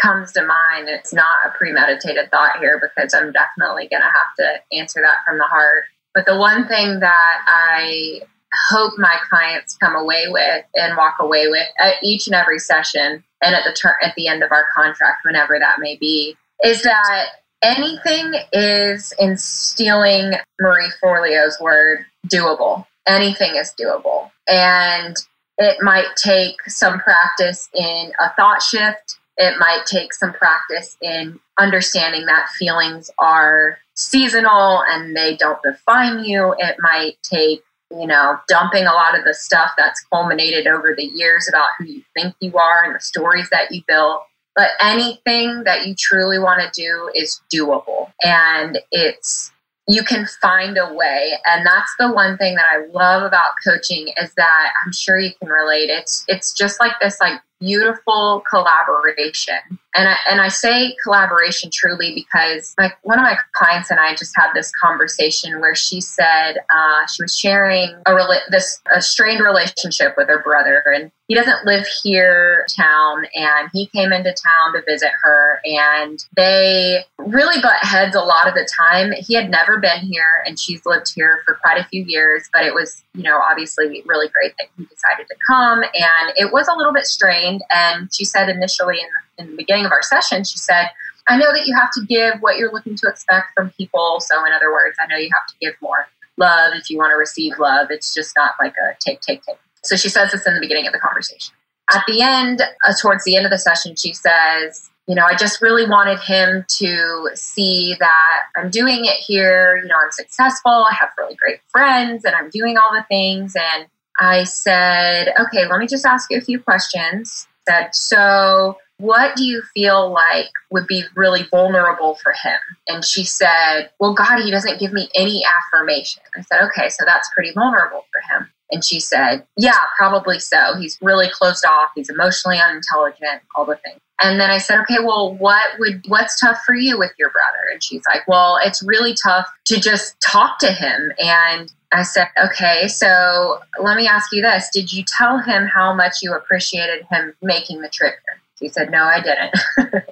comes 0.00 0.32
to 0.32 0.44
mind. 0.44 0.88
It's 0.88 1.12
not 1.12 1.46
a 1.46 1.50
premeditated 1.50 2.30
thought 2.30 2.58
here 2.58 2.80
because 2.80 3.14
I'm 3.14 3.32
definitely 3.32 3.88
going 3.88 4.02
to 4.02 4.06
have 4.06 4.34
to 4.38 4.76
answer 4.76 5.00
that 5.02 5.18
from 5.26 5.38
the 5.38 5.44
heart. 5.44 5.84
But 6.14 6.26
the 6.26 6.38
one 6.38 6.66
thing 6.66 7.00
that 7.00 7.44
I 7.46 8.22
hope 8.68 8.94
my 8.98 9.16
clients 9.28 9.76
come 9.76 9.94
away 9.94 10.24
with 10.28 10.64
and 10.74 10.96
walk 10.96 11.16
away 11.20 11.48
with 11.48 11.66
at 11.78 11.94
each 12.02 12.26
and 12.26 12.34
every 12.34 12.58
session 12.58 13.22
and 13.42 13.54
at 13.54 13.62
the 13.64 13.72
ter- 13.72 13.98
at 14.02 14.14
the 14.16 14.26
end 14.26 14.42
of 14.42 14.50
our 14.50 14.66
contract 14.74 15.24
whenever 15.24 15.58
that 15.58 15.78
may 15.78 15.96
be 15.96 16.36
is 16.64 16.82
that 16.82 17.26
anything 17.62 18.34
is 18.52 19.12
in 19.20 19.36
stealing 19.36 20.32
Marie 20.60 20.90
Forleo's 21.00 21.58
word 21.60 22.04
doable 22.26 22.86
anything 23.06 23.54
is 23.54 23.72
doable 23.80 24.30
and 24.48 25.16
it 25.58 25.82
might 25.82 26.08
take 26.16 26.56
some 26.66 26.98
practice 27.00 27.68
in 27.74 28.12
a 28.18 28.32
thought 28.34 28.62
shift 28.62 29.19
it 29.40 29.58
might 29.58 29.86
take 29.86 30.12
some 30.12 30.34
practice 30.34 30.98
in 31.00 31.40
understanding 31.58 32.26
that 32.26 32.50
feelings 32.58 33.10
are 33.18 33.78
seasonal 33.94 34.82
and 34.86 35.16
they 35.16 35.34
don't 35.34 35.62
define 35.62 36.22
you. 36.24 36.54
It 36.58 36.76
might 36.80 37.14
take, 37.22 37.62
you 37.90 38.06
know, 38.06 38.38
dumping 38.48 38.84
a 38.84 38.92
lot 38.92 39.18
of 39.18 39.24
the 39.24 39.32
stuff 39.32 39.72
that's 39.78 40.04
culminated 40.12 40.66
over 40.66 40.94
the 40.94 41.04
years 41.04 41.48
about 41.48 41.70
who 41.78 41.86
you 41.86 42.02
think 42.14 42.34
you 42.40 42.54
are 42.58 42.84
and 42.84 42.94
the 42.94 43.00
stories 43.00 43.48
that 43.50 43.72
you 43.72 43.80
built. 43.88 44.22
But 44.54 44.72
anything 44.78 45.64
that 45.64 45.86
you 45.86 45.94
truly 45.98 46.38
want 46.38 46.60
to 46.60 46.70
do 46.78 47.10
is 47.14 47.40
doable. 47.52 48.12
And 48.22 48.78
it's, 48.92 49.50
you 49.88 50.02
can 50.02 50.26
find 50.42 50.76
a 50.76 50.92
way. 50.92 51.32
And 51.46 51.64
that's 51.64 51.94
the 51.98 52.12
one 52.12 52.36
thing 52.36 52.56
that 52.56 52.66
I 52.70 52.84
love 52.92 53.22
about 53.22 53.52
coaching 53.64 54.12
is 54.20 54.34
that 54.34 54.72
I'm 54.84 54.92
sure 54.92 55.18
you 55.18 55.32
can 55.40 55.48
relate. 55.48 55.88
It's, 55.88 56.26
it's 56.28 56.52
just 56.52 56.78
like 56.78 56.92
this, 57.00 57.18
like 57.20 57.40
beautiful 57.60 58.42
collaboration. 58.50 59.78
And 59.94 60.08
I, 60.08 60.16
and 60.30 60.40
I 60.40 60.48
say 60.48 60.94
collaboration 61.02 61.70
truly 61.72 62.14
because 62.14 62.74
like 62.78 62.92
one 63.02 63.18
of 63.18 63.24
my 63.24 63.36
clients 63.52 63.90
and 63.90 63.98
I 63.98 64.14
just 64.14 64.32
had 64.36 64.52
this 64.54 64.70
conversation 64.82 65.60
where 65.60 65.74
she 65.74 66.00
said 66.00 66.58
uh, 66.74 67.06
she 67.06 67.22
was 67.22 67.36
sharing 67.36 67.94
a 68.06 68.10
rela- 68.10 68.48
this 68.50 68.80
a 68.94 69.02
strained 69.02 69.42
relationship 69.44 70.14
with 70.16 70.28
her 70.28 70.42
brother. 70.42 70.82
And 70.94 71.10
he 71.26 71.34
doesn't 71.34 71.64
live 71.64 71.86
here 72.02 72.66
town 72.76 73.24
and 73.34 73.68
he 73.72 73.86
came 73.86 74.12
into 74.12 74.34
town 74.34 74.72
to 74.74 74.82
visit 74.84 75.10
her 75.22 75.60
and 75.64 76.24
they 76.36 77.04
really 77.18 77.60
butt 77.62 77.76
heads 77.82 78.16
a 78.16 78.20
lot 78.20 78.48
of 78.48 78.54
the 78.54 78.68
time. 78.76 79.12
He 79.12 79.34
had 79.34 79.50
never 79.50 79.78
been 79.78 80.00
here 80.00 80.42
and 80.44 80.58
she's 80.58 80.84
lived 80.86 81.12
here 81.14 81.40
for 81.44 81.54
quite 81.54 81.80
a 81.80 81.84
few 81.84 82.04
years 82.04 82.48
but 82.52 82.64
it 82.64 82.74
was 82.74 83.02
you 83.14 83.22
know 83.22 83.38
obviously 83.38 84.02
really 84.06 84.28
great 84.28 84.54
that 84.58 84.66
he 84.76 84.84
decided 84.86 85.26
to 85.28 85.36
come. 85.46 85.82
And 85.82 86.32
it 86.36 86.52
was 86.52 86.68
a 86.68 86.76
little 86.76 86.92
bit 86.92 87.06
strained 87.06 87.62
and 87.70 88.12
she 88.12 88.24
said 88.24 88.48
initially 88.48 88.96
in, 89.00 89.08
in 89.40 89.50
the 89.50 89.56
beginning 89.56 89.84
of 89.84 89.92
our 89.92 90.02
session 90.02 90.44
she 90.44 90.58
said 90.58 90.88
i 91.28 91.36
know 91.36 91.52
that 91.52 91.66
you 91.66 91.74
have 91.74 91.90
to 91.92 92.04
give 92.06 92.34
what 92.40 92.56
you're 92.56 92.72
looking 92.72 92.94
to 92.94 93.08
expect 93.08 93.46
from 93.54 93.70
people 93.70 94.18
so 94.20 94.44
in 94.44 94.52
other 94.52 94.72
words 94.72 94.96
i 95.00 95.06
know 95.06 95.16
you 95.16 95.30
have 95.32 95.46
to 95.46 95.54
give 95.60 95.74
more 95.82 96.06
love 96.36 96.72
if 96.74 96.88
you 96.88 96.96
want 96.96 97.10
to 97.10 97.16
receive 97.16 97.52
love 97.58 97.88
it's 97.90 98.14
just 98.14 98.34
not 98.36 98.52
like 98.60 98.74
a 98.76 98.94
take 99.00 99.20
take 99.20 99.42
take 99.42 99.58
so 99.82 99.96
she 99.96 100.08
says 100.08 100.32
this 100.32 100.46
in 100.46 100.54
the 100.54 100.60
beginning 100.60 100.86
of 100.86 100.92
the 100.92 100.98
conversation. 100.98 101.54
At 101.92 102.04
the 102.06 102.22
end, 102.22 102.62
uh, 102.62 102.92
towards 103.00 103.24
the 103.24 103.36
end 103.36 103.46
of 103.46 103.50
the 103.50 103.58
session, 103.58 103.96
she 103.96 104.12
says, 104.12 104.90
you 105.08 105.14
know, 105.14 105.24
I 105.24 105.34
just 105.34 105.60
really 105.60 105.88
wanted 105.88 106.20
him 106.20 106.64
to 106.78 107.30
see 107.34 107.96
that 107.98 108.42
I'm 108.56 108.70
doing 108.70 109.06
it 109.06 109.16
here. 109.16 109.78
You 109.82 109.88
know, 109.88 109.96
I'm 110.00 110.12
successful. 110.12 110.70
I 110.70 110.94
have 110.94 111.08
really 111.18 111.34
great 111.34 111.60
friends 111.68 112.24
and 112.24 112.34
I'm 112.34 112.48
doing 112.50 112.76
all 112.76 112.92
the 112.92 113.04
things. 113.08 113.56
And 113.56 113.86
I 114.20 114.44
said, 114.44 115.32
okay, 115.40 115.66
let 115.68 115.80
me 115.80 115.88
just 115.88 116.06
ask 116.06 116.30
you 116.30 116.38
a 116.38 116.42
few 116.42 116.60
questions. 116.60 117.48
Said, 117.68 117.88
so 117.92 118.78
what 119.00 119.36
do 119.36 119.44
you 119.44 119.62
feel 119.74 120.10
like 120.10 120.50
would 120.70 120.86
be 120.86 121.04
really 121.14 121.44
vulnerable 121.50 122.16
for 122.16 122.32
him? 122.32 122.58
And 122.86 123.04
she 123.04 123.24
said, 123.24 123.90
well, 123.98 124.14
God, 124.14 124.42
he 124.42 124.50
doesn't 124.50 124.78
give 124.78 124.92
me 124.92 125.08
any 125.14 125.44
affirmation. 125.44 126.22
I 126.36 126.42
said, 126.42 126.62
okay, 126.64 126.88
so 126.88 127.04
that's 127.04 127.30
pretty 127.34 127.52
vulnerable 127.52 128.04
for 128.12 128.20
him. 128.34 128.50
And 128.72 128.84
she 128.84 129.00
said, 129.00 129.44
Yeah, 129.56 129.78
probably 129.98 130.38
so. 130.38 130.76
He's 130.78 130.96
really 131.02 131.28
closed 131.28 131.64
off. 131.64 131.90
He's 131.94 132.08
emotionally 132.08 132.60
unintelligent, 132.60 133.42
all 133.56 133.64
the 133.64 133.76
things. 133.76 134.00
And 134.22 134.38
then 134.38 134.50
I 134.50 134.58
said, 134.58 134.78
okay, 134.80 134.98
well, 135.02 135.34
what 135.34 135.78
would, 135.78 136.04
what's 136.08 136.38
tough 136.38 136.58
for 136.66 136.74
you 136.74 136.98
with 136.98 137.12
your 137.18 137.30
brother? 137.30 137.72
And 137.72 137.82
she's 137.82 138.02
like, 138.06 138.28
well, 138.28 138.58
it's 138.62 138.82
really 138.82 139.14
tough 139.14 139.48
to 139.66 139.80
just 139.80 140.14
talk 140.20 140.58
to 140.58 140.70
him. 140.70 141.10
And 141.18 141.72
I 141.92 142.02
said, 142.02 142.28
okay, 142.38 142.86
so 142.86 143.60
let 143.82 143.96
me 143.96 144.06
ask 144.06 144.30
you 144.30 144.42
this. 144.42 144.68
Did 144.74 144.92
you 144.92 145.04
tell 145.06 145.38
him 145.38 145.66
how 145.66 145.94
much 145.94 146.16
you 146.22 146.34
appreciated 146.34 147.06
him 147.10 147.32
making 147.40 147.80
the 147.80 147.88
trip 147.88 148.14
here? 148.26 148.39
She 148.60 148.68
said, 148.68 148.90
no, 148.90 149.02
I 149.04 149.20
didn't. 149.20 149.54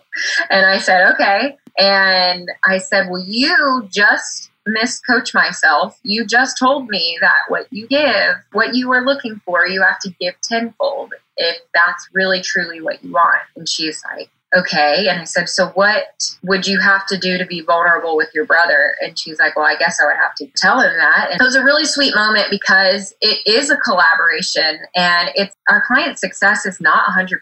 and 0.51 0.67
I 0.67 0.79
said, 0.79 1.13
okay. 1.13 1.57
And 1.79 2.49
I 2.65 2.79
said, 2.79 3.09
well, 3.11 3.23
you 3.25 3.89
just 3.93 4.51
miscoach 4.67 5.35
myself. 5.35 5.99
You 6.03 6.27
just 6.27 6.59
told 6.59 6.89
me 6.89 7.17
that 7.21 7.37
what 7.49 7.67
you 7.71 7.87
give, 7.87 8.35
what 8.53 8.75
you 8.75 8.91
are 8.93 9.05
looking 9.05 9.41
for, 9.45 9.67
you 9.67 9.83
have 9.83 9.99
to 10.01 10.11
give 10.21 10.35
tenfold 10.43 11.15
if 11.37 11.57
that's 11.75 12.09
really 12.13 12.43
truly 12.43 12.81
what 12.81 13.03
you 13.05 13.13
want. 13.13 13.41
And 13.57 13.69
she's 13.69 14.03
like, 14.13 14.31
okay. 14.57 15.07
And 15.09 15.21
I 15.21 15.25
said, 15.25 15.49
so 15.49 15.69
what 15.69 16.37
would 16.43 16.67
you 16.67 16.81
have 16.81 17.07
to 17.07 17.19
do 17.19 17.39
to 17.39 17.47
be 17.47 17.61
vulnerable 17.61 18.17
with 18.17 18.29
your 18.35 18.45
brother? 18.45 18.95
And 19.01 19.19
she's 19.19 19.39
like, 19.39 19.57
well, 19.57 19.67
I 19.67 19.77
guess 19.77 20.01
I 20.01 20.07
would 20.07 20.17
have 20.17 20.35
to 20.37 20.47
tell 20.57 20.81
him 20.81 20.93
that. 20.97 21.29
And 21.31 21.41
it 21.41 21.45
was 21.45 21.57
a 21.57 21.63
really 21.63 21.85
sweet 21.85 22.15
moment 22.15 22.47
because 22.51 23.15
it 23.21 23.47
is 23.47 23.71
a 23.71 23.77
collaboration 23.77 24.81
and 24.95 25.31
it's 25.35 25.55
our 25.69 25.83
client 25.87 26.19
success 26.19 26.67
is 26.67 26.81
not 26.81 27.07
100% 27.11 27.39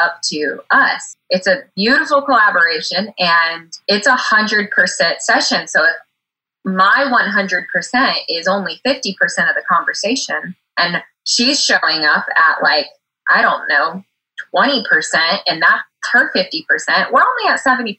up 0.00 0.20
to 0.24 0.60
us. 0.70 1.16
It's 1.30 1.46
a 1.46 1.62
beautiful 1.74 2.22
collaboration 2.22 3.12
and 3.18 3.72
it's 3.88 4.06
a 4.06 4.16
100% 4.16 4.68
session. 5.20 5.66
So 5.66 5.84
if 5.84 5.96
my 6.66 7.08
100% 7.08 8.14
is 8.28 8.48
only 8.48 8.80
50% 8.84 9.14
of 9.48 9.54
the 9.54 9.62
conversation. 9.70 10.56
And 10.76 11.02
she's 11.24 11.62
showing 11.62 12.04
up 12.04 12.26
at 12.36 12.62
like, 12.62 12.86
I 13.30 13.40
don't 13.40 13.68
know, 13.68 14.04
20%, 14.54 14.84
and 15.46 15.62
that's 15.62 15.82
her 16.12 16.32
50%. 16.32 17.12
We're 17.12 17.22
only 17.22 17.48
at 17.48 17.60
70%. 17.60 17.96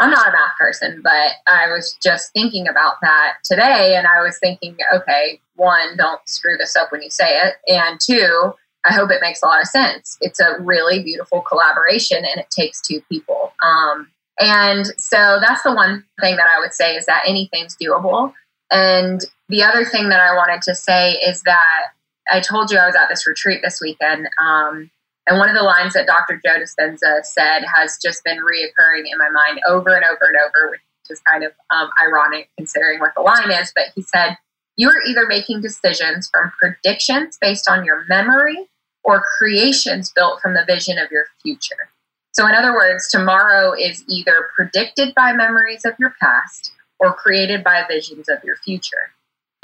I'm 0.00 0.10
not 0.10 0.28
a 0.28 0.32
math 0.32 0.56
person, 0.58 1.00
but 1.02 1.32
I 1.46 1.68
was 1.68 1.96
just 2.02 2.32
thinking 2.32 2.66
about 2.66 2.94
that 3.02 3.34
today. 3.44 3.94
And 3.96 4.06
I 4.06 4.22
was 4.22 4.38
thinking, 4.38 4.76
okay, 4.92 5.40
one, 5.54 5.96
don't 5.96 6.20
screw 6.28 6.56
this 6.56 6.74
up 6.74 6.90
when 6.90 7.02
you 7.02 7.10
say 7.10 7.38
it. 7.38 7.54
And 7.68 8.00
two, 8.00 8.52
I 8.84 8.92
hope 8.92 9.10
it 9.10 9.22
makes 9.22 9.42
a 9.42 9.46
lot 9.46 9.60
of 9.60 9.68
sense. 9.68 10.18
It's 10.20 10.40
a 10.40 10.56
really 10.60 11.02
beautiful 11.02 11.40
collaboration 11.42 12.18
and 12.18 12.40
it 12.40 12.50
takes 12.50 12.80
two 12.80 13.00
people. 13.08 13.52
Um, 13.62 14.10
and 14.40 14.86
so 14.98 15.38
that's 15.40 15.62
the 15.62 15.72
one 15.72 16.04
thing 16.20 16.36
that 16.36 16.48
I 16.54 16.60
would 16.60 16.74
say 16.74 16.96
is 16.96 17.06
that 17.06 17.22
anything's 17.26 17.76
doable. 17.76 18.32
And 18.70 19.20
the 19.48 19.62
other 19.62 19.84
thing 19.84 20.08
that 20.08 20.20
I 20.20 20.34
wanted 20.34 20.62
to 20.62 20.74
say 20.74 21.12
is 21.12 21.42
that 21.42 21.92
I 22.30 22.40
told 22.40 22.70
you 22.70 22.78
I 22.78 22.86
was 22.86 22.96
at 22.96 23.08
this 23.08 23.26
retreat 23.26 23.60
this 23.62 23.80
weekend. 23.80 24.28
Um, 24.42 24.90
and 25.26 25.38
one 25.38 25.48
of 25.48 25.56
the 25.56 25.62
lines 25.62 25.94
that 25.94 26.06
Dr. 26.06 26.40
Joe 26.44 26.60
Dispenza 26.60 27.24
said 27.24 27.62
has 27.74 27.98
just 28.02 28.22
been 28.24 28.38
reoccurring 28.38 29.04
in 29.10 29.18
my 29.18 29.30
mind 29.30 29.60
over 29.66 29.94
and 29.94 30.04
over 30.04 30.26
and 30.28 30.36
over, 30.36 30.70
which 30.70 30.80
is 31.08 31.20
kind 31.20 31.44
of 31.44 31.52
um, 31.70 31.88
ironic 32.02 32.50
considering 32.58 33.00
what 33.00 33.12
the 33.16 33.22
line 33.22 33.50
is. 33.50 33.72
But 33.74 33.86
he 33.94 34.02
said, 34.02 34.36
You 34.76 34.88
are 34.88 35.00
either 35.06 35.26
making 35.26 35.62
decisions 35.62 36.28
from 36.28 36.52
predictions 36.58 37.38
based 37.40 37.68
on 37.70 37.84
your 37.84 38.04
memory 38.08 38.68
or 39.02 39.22
creations 39.38 40.12
built 40.14 40.40
from 40.40 40.54
the 40.54 40.64
vision 40.66 40.98
of 40.98 41.10
your 41.10 41.26
future. 41.42 41.90
So, 42.32 42.46
in 42.46 42.54
other 42.54 42.74
words, 42.74 43.08
tomorrow 43.08 43.72
is 43.72 44.04
either 44.08 44.48
predicted 44.54 45.14
by 45.14 45.32
memories 45.32 45.84
of 45.84 45.94
your 45.98 46.14
past 46.20 46.72
or 46.98 47.14
created 47.14 47.62
by 47.62 47.84
visions 47.88 48.28
of 48.28 48.42
your 48.44 48.56
future. 48.56 49.12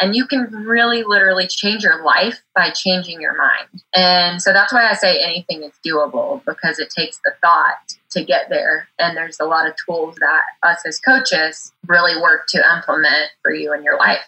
And 0.01 0.17
you 0.17 0.27
can 0.27 0.45
really 0.51 1.03
literally 1.03 1.47
change 1.47 1.83
your 1.83 2.03
life 2.03 2.43
by 2.55 2.71
changing 2.71 3.21
your 3.21 3.37
mind. 3.37 3.83
And 3.95 4.41
so 4.41 4.53
that's 4.53 4.73
why 4.73 4.89
I 4.89 4.95
say 4.95 5.23
anything 5.23 5.63
is 5.63 5.73
doable 5.87 6.43
because 6.47 6.79
it 6.79 6.91
takes 6.91 7.21
the 7.25 7.33
thought 7.43 7.97
to 8.11 8.25
get 8.25 8.49
there. 8.49 8.89
And 8.99 9.17
there's 9.17 9.39
a 9.41 9.45
lot 9.45 9.69
of 9.69 9.75
tools 9.87 10.17
that 10.21 10.43
us 10.63 10.83
as 10.87 10.99
coaches 11.01 11.73
really 11.87 12.21
work 12.21 12.47
to 12.49 12.77
implement 12.77 13.31
for 13.43 13.53
you 13.53 13.75
in 13.75 13.85
your 13.85 13.99
life. 13.99 14.25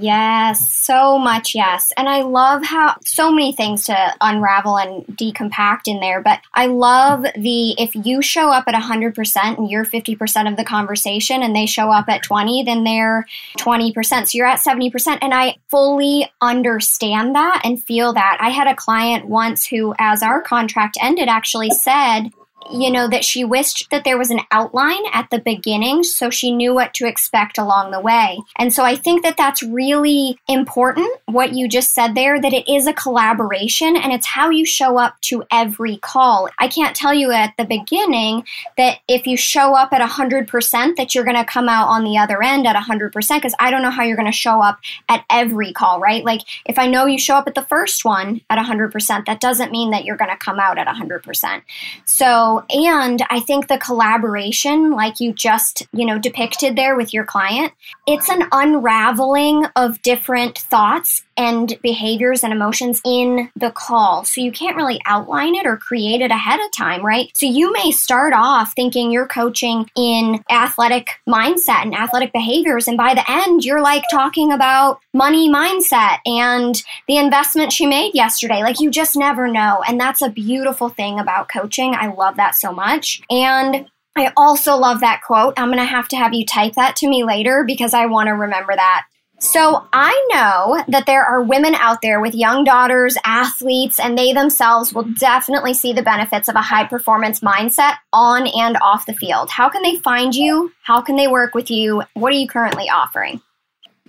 Yes, 0.00 0.76
so 0.76 1.18
much 1.18 1.54
yes. 1.54 1.92
And 1.96 2.08
I 2.08 2.22
love 2.22 2.64
how 2.64 2.96
so 3.04 3.30
many 3.30 3.52
things 3.52 3.84
to 3.86 4.14
unravel 4.20 4.78
and 4.78 5.04
decompact 5.06 5.82
in 5.86 6.00
there, 6.00 6.22
but 6.22 6.40
I 6.54 6.66
love 6.66 7.24
the 7.36 7.74
if 7.80 7.94
you 7.94 8.22
show 8.22 8.50
up 8.50 8.64
at 8.68 8.74
100% 8.74 9.58
and 9.58 9.70
you're 9.70 9.84
50% 9.84 10.50
of 10.50 10.56
the 10.56 10.64
conversation 10.64 11.42
and 11.42 11.54
they 11.54 11.66
show 11.66 11.90
up 11.90 12.08
at 12.08 12.22
20, 12.22 12.62
then 12.64 12.84
they're 12.84 13.26
20%. 13.58 14.28
So 14.28 14.36
you're 14.36 14.46
at 14.46 14.60
70% 14.60 15.18
and 15.20 15.34
I 15.34 15.56
fully 15.68 16.30
understand 16.40 17.34
that 17.34 17.62
and 17.64 17.82
feel 17.82 18.12
that. 18.12 18.38
I 18.40 18.50
had 18.50 18.68
a 18.68 18.76
client 18.76 19.26
once 19.26 19.66
who 19.66 19.94
as 19.98 20.22
our 20.22 20.40
contract 20.40 20.96
ended 21.00 21.28
actually 21.28 21.70
said, 21.70 22.30
you 22.70 22.90
know, 22.90 23.08
that 23.08 23.24
she 23.24 23.44
wished 23.44 23.88
that 23.90 24.04
there 24.04 24.18
was 24.18 24.30
an 24.30 24.40
outline 24.50 25.02
at 25.12 25.30
the 25.30 25.38
beginning 25.38 26.02
so 26.02 26.30
she 26.30 26.50
knew 26.50 26.74
what 26.74 26.92
to 26.94 27.06
expect 27.06 27.58
along 27.58 27.90
the 27.90 28.00
way. 28.00 28.38
And 28.56 28.72
so 28.72 28.84
I 28.84 28.96
think 28.96 29.22
that 29.22 29.36
that's 29.36 29.62
really 29.62 30.38
important, 30.48 31.08
what 31.26 31.54
you 31.54 31.68
just 31.68 31.94
said 31.94 32.14
there, 32.14 32.40
that 32.40 32.52
it 32.52 32.68
is 32.68 32.86
a 32.86 32.92
collaboration 32.92 33.96
and 33.96 34.12
it's 34.12 34.26
how 34.26 34.50
you 34.50 34.66
show 34.66 34.98
up 34.98 35.20
to 35.22 35.44
every 35.50 35.96
call. 35.98 36.48
I 36.58 36.68
can't 36.68 36.94
tell 36.94 37.14
you 37.14 37.32
at 37.32 37.54
the 37.56 37.64
beginning 37.64 38.44
that 38.76 38.98
if 39.08 39.26
you 39.26 39.36
show 39.36 39.74
up 39.74 39.92
at 39.92 40.06
100%, 40.06 40.96
that 40.96 41.14
you're 41.14 41.24
going 41.24 41.36
to 41.36 41.44
come 41.44 41.68
out 41.68 41.88
on 41.88 42.04
the 42.04 42.18
other 42.18 42.42
end 42.42 42.66
at 42.66 42.76
100% 42.76 43.12
because 43.12 43.54
I 43.58 43.70
don't 43.70 43.82
know 43.82 43.90
how 43.90 44.02
you're 44.02 44.16
going 44.16 44.26
to 44.26 44.32
show 44.32 44.60
up 44.62 44.78
at 45.08 45.24
every 45.30 45.72
call, 45.72 46.00
right? 46.00 46.24
Like 46.24 46.42
if 46.66 46.78
I 46.78 46.86
know 46.86 47.06
you 47.06 47.18
show 47.18 47.36
up 47.36 47.46
at 47.46 47.54
the 47.54 47.62
first 47.62 48.04
one 48.04 48.42
at 48.50 48.58
100%, 48.58 49.26
that 49.26 49.40
doesn't 49.40 49.72
mean 49.72 49.90
that 49.90 50.04
you're 50.04 50.16
going 50.16 50.30
to 50.30 50.36
come 50.36 50.60
out 50.60 50.78
at 50.78 50.86
100%. 50.86 51.62
So, 52.04 52.47
and 52.70 53.22
I 53.30 53.40
think 53.40 53.68
the 53.68 53.78
collaboration, 53.78 54.92
like 54.92 55.20
you 55.20 55.32
just, 55.32 55.86
you 55.92 56.06
know, 56.06 56.18
depicted 56.18 56.76
there 56.76 56.96
with 56.96 57.12
your 57.12 57.24
client, 57.24 57.72
it's 58.06 58.28
an 58.28 58.44
unraveling 58.52 59.66
of 59.76 60.00
different 60.02 60.58
thoughts 60.58 61.22
and 61.36 61.78
behaviors 61.82 62.42
and 62.42 62.52
emotions 62.52 63.00
in 63.04 63.48
the 63.54 63.70
call. 63.70 64.24
So 64.24 64.40
you 64.40 64.50
can't 64.50 64.76
really 64.76 65.00
outline 65.06 65.54
it 65.54 65.66
or 65.66 65.76
create 65.76 66.20
it 66.20 66.32
ahead 66.32 66.58
of 66.58 66.72
time, 66.72 67.06
right? 67.06 67.30
So 67.34 67.46
you 67.46 67.72
may 67.72 67.92
start 67.92 68.32
off 68.34 68.72
thinking 68.74 69.12
you're 69.12 69.28
coaching 69.28 69.88
in 69.96 70.42
athletic 70.50 71.10
mindset 71.28 71.82
and 71.82 71.94
athletic 71.94 72.32
behaviors. 72.32 72.88
And 72.88 72.96
by 72.96 73.14
the 73.14 73.30
end, 73.30 73.64
you're 73.64 73.82
like 73.82 74.02
talking 74.10 74.52
about 74.52 75.00
money 75.14 75.48
mindset 75.48 76.18
and 76.26 76.82
the 77.06 77.18
investment 77.18 77.72
she 77.72 77.86
made 77.86 78.14
yesterday. 78.14 78.62
Like 78.62 78.80
you 78.80 78.90
just 78.90 79.16
never 79.16 79.46
know. 79.46 79.82
And 79.86 80.00
that's 80.00 80.22
a 80.22 80.30
beautiful 80.30 80.88
thing 80.88 81.20
about 81.20 81.48
coaching. 81.48 81.94
I 81.94 82.12
love 82.12 82.36
that 82.38 82.54
so 82.54 82.72
much. 82.72 83.20
And 83.30 83.86
I 84.16 84.32
also 84.36 84.74
love 84.74 85.00
that 85.00 85.20
quote. 85.26 85.54
I'm 85.56 85.68
going 85.68 85.78
to 85.78 85.84
have 85.84 86.08
to 86.08 86.16
have 86.16 86.34
you 86.34 86.44
type 86.44 86.74
that 86.74 86.96
to 86.96 87.08
me 87.08 87.24
later 87.24 87.64
because 87.66 87.94
I 87.94 88.06
want 88.06 88.28
to 88.28 88.32
remember 88.32 88.74
that 88.74 89.04
so 89.40 89.86
I 89.92 90.26
know 90.32 90.82
that 90.88 91.06
there 91.06 91.24
are 91.24 91.42
women 91.42 91.76
out 91.76 92.02
there 92.02 92.20
with 92.20 92.34
young 92.34 92.64
daughters, 92.64 93.16
athletes, 93.24 94.00
and 94.00 94.18
they 94.18 94.32
themselves 94.32 94.92
will 94.92 95.04
definitely 95.20 95.74
see 95.74 95.92
the 95.92 96.02
benefits 96.02 96.48
of 96.48 96.56
a 96.56 96.60
high 96.60 96.84
performance 96.84 97.38
mindset 97.38 97.94
on 98.12 98.48
and 98.48 98.76
off 98.82 99.06
the 99.06 99.14
field. 99.14 99.48
How 99.50 99.68
can 99.68 99.82
they 99.82 99.96
find 99.96 100.34
you? 100.34 100.72
How 100.82 101.00
can 101.00 101.14
they 101.14 101.28
work 101.28 101.54
with 101.54 101.70
you? 101.70 102.02
What 102.14 102.32
are 102.32 102.36
you 102.36 102.48
currently 102.48 102.90
offering? 102.90 103.40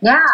Yeah, 0.02 0.26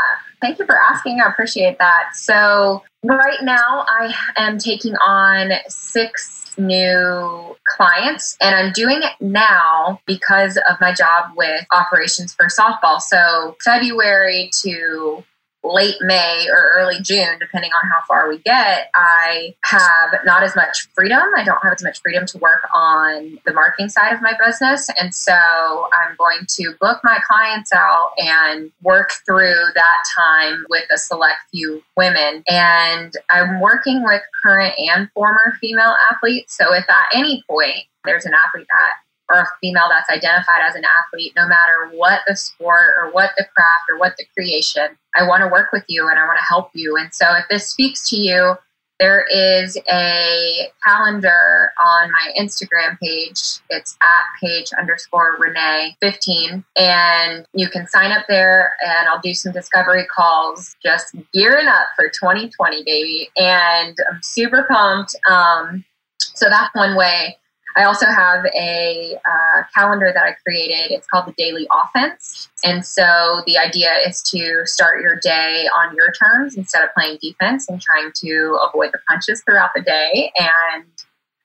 thank 0.41 0.60
you 0.60 0.65
for 0.65 0.79
asking. 0.79 1.19
I 1.19 1.29
appreciate 1.29 1.77
that. 1.79 2.15
So, 2.15 2.81
right 3.03 3.41
now, 3.41 3.86
I 3.89 4.13
am 4.38 4.58
taking 4.58 4.95
on 4.97 5.51
six 5.67 6.44
new 6.57 7.55
clients 7.67 8.37
and 8.41 8.55
I'm 8.55 8.71
doing 8.73 9.01
it 9.01 9.13
now 9.19 9.99
because 10.05 10.57
of 10.69 10.79
my 10.79 10.93
job 10.93 11.31
with 11.35 11.65
operations 11.71 12.33
for 12.33 12.47
softball. 12.47 12.99
So 12.99 13.55
February 13.63 14.49
to 14.63 15.23
late 15.65 15.95
May 16.01 16.47
or 16.49 16.71
early 16.75 16.99
June, 17.01 17.38
depending 17.39 17.71
on 17.71 17.89
how 17.89 18.01
far 18.08 18.30
we 18.30 18.38
get, 18.39 18.89
I 18.93 19.56
have 19.65 20.19
not 20.25 20.43
as 20.43 20.56
much 20.56 20.88
freedom. 20.93 21.21
I 21.36 21.43
don't 21.43 21.62
have 21.63 21.73
as 21.73 21.84
much 21.84 22.01
freedom 22.01 22.25
to 22.28 22.38
work 22.38 22.67
on 22.73 23.39
the 23.45 23.54
marketing 23.54 23.89
side 23.89 24.13
of 24.13 24.21
my 24.21 24.34
business. 24.45 24.89
And 24.99 25.13
so 25.13 25.34
I'm 25.34 26.15
going 26.17 26.45
to 26.47 26.73
book 26.80 26.99
my 27.04 27.19
clients 27.28 27.73
out 27.73 28.12
and 28.17 28.71
work 28.84 29.12
through 29.25 29.65
that 29.73 30.04
time 30.15 30.65
with 30.69 30.86
a 30.91 30.97
select 30.97 31.39
few 31.51 31.84
women. 31.97 32.43
And 32.47 33.13
I'm 33.30 33.60
working 33.60 34.04
with 34.04 34.21
current 34.43 34.73
and 34.78 35.10
former 35.12 35.58
female 35.60 35.95
athletes. 36.12 36.56
So 36.58 36.73
if 36.73 36.89
at 36.89 37.08
any 37.13 37.43
point 37.49 37.86
there's 38.04 38.25
an 38.25 38.34
athlete 38.34 38.67
that 38.69 38.93
or 39.29 39.41
a 39.41 39.47
female 39.61 39.88
that's 39.89 40.09
identified 40.09 40.61
as 40.67 40.75
an 40.75 40.83
athlete, 40.85 41.33
no 41.35 41.47
matter 41.47 41.89
what 41.93 42.21
the 42.27 42.35
sport 42.35 42.95
or 42.99 43.11
what 43.11 43.31
the 43.38 43.45
craft 43.55 43.89
or 43.89 43.97
what 43.97 44.15
the 44.17 44.25
creation, 44.38 44.97
I 45.15 45.27
want 45.27 45.41
to 45.41 45.47
work 45.47 45.71
with 45.71 45.83
you 45.88 46.07
and 46.07 46.19
I 46.19 46.25
want 46.25 46.38
to 46.38 46.45
help 46.45 46.69
you. 46.73 46.95
And 46.97 47.13
so 47.13 47.25
if 47.35 47.45
this 47.49 47.67
speaks 47.67 48.09
to 48.09 48.17
you, 48.17 48.55
there 48.99 49.25
is 49.29 49.77
a 49.91 50.69
calendar 50.85 51.73
on 51.77 52.11
my 52.11 52.33
Instagram 52.39 52.97
Paige. 52.99 53.59
It's 53.69 53.97
at 54.01 54.41
page 54.41 54.71
underscore 54.79 55.35
Renee 55.38 55.97
15. 56.01 56.63
And 56.77 57.45
you 57.53 57.69
can 57.69 57.88
sign 57.88 58.11
up 58.11 58.25
there 58.29 58.73
and 58.85 59.09
I'll 59.09 59.19
do 59.19 59.33
some 59.33 59.51
discovery 59.51 60.05
calls, 60.05 60.77
just 60.81 61.13
gearing 61.33 61.67
up 61.67 61.88
for 61.97 62.05
2020, 62.05 62.83
baby. 62.83 63.29
And 63.35 63.97
I'm 64.09 64.21
super 64.23 64.65
pumped. 64.69 65.13
Um, 65.29 65.83
so 66.19 66.47
that's 66.49 66.73
one 66.73 66.95
way 66.95 67.38
I 67.75 67.83
also 67.83 68.05
have 68.05 68.45
a 68.45 69.17
uh, 69.25 69.63
calendar 69.73 70.11
that 70.13 70.23
I 70.23 70.35
created. 70.45 70.91
It's 70.91 71.07
called 71.07 71.27
the 71.27 71.33
Daily 71.38 71.67
Offense. 71.71 72.49
And 72.63 72.85
so 72.85 73.41
the 73.45 73.57
idea 73.57 73.91
is 74.07 74.21
to 74.31 74.61
start 74.65 75.01
your 75.01 75.19
day 75.21 75.67
on 75.75 75.95
your 75.95 76.13
terms 76.13 76.55
instead 76.55 76.83
of 76.83 76.93
playing 76.93 77.17
defense 77.21 77.67
and 77.67 77.81
trying 77.81 78.11
to 78.23 78.59
avoid 78.69 78.91
the 78.93 78.99
punches 79.09 79.43
throughout 79.45 79.71
the 79.75 79.81
day. 79.81 80.31
And 80.38 80.85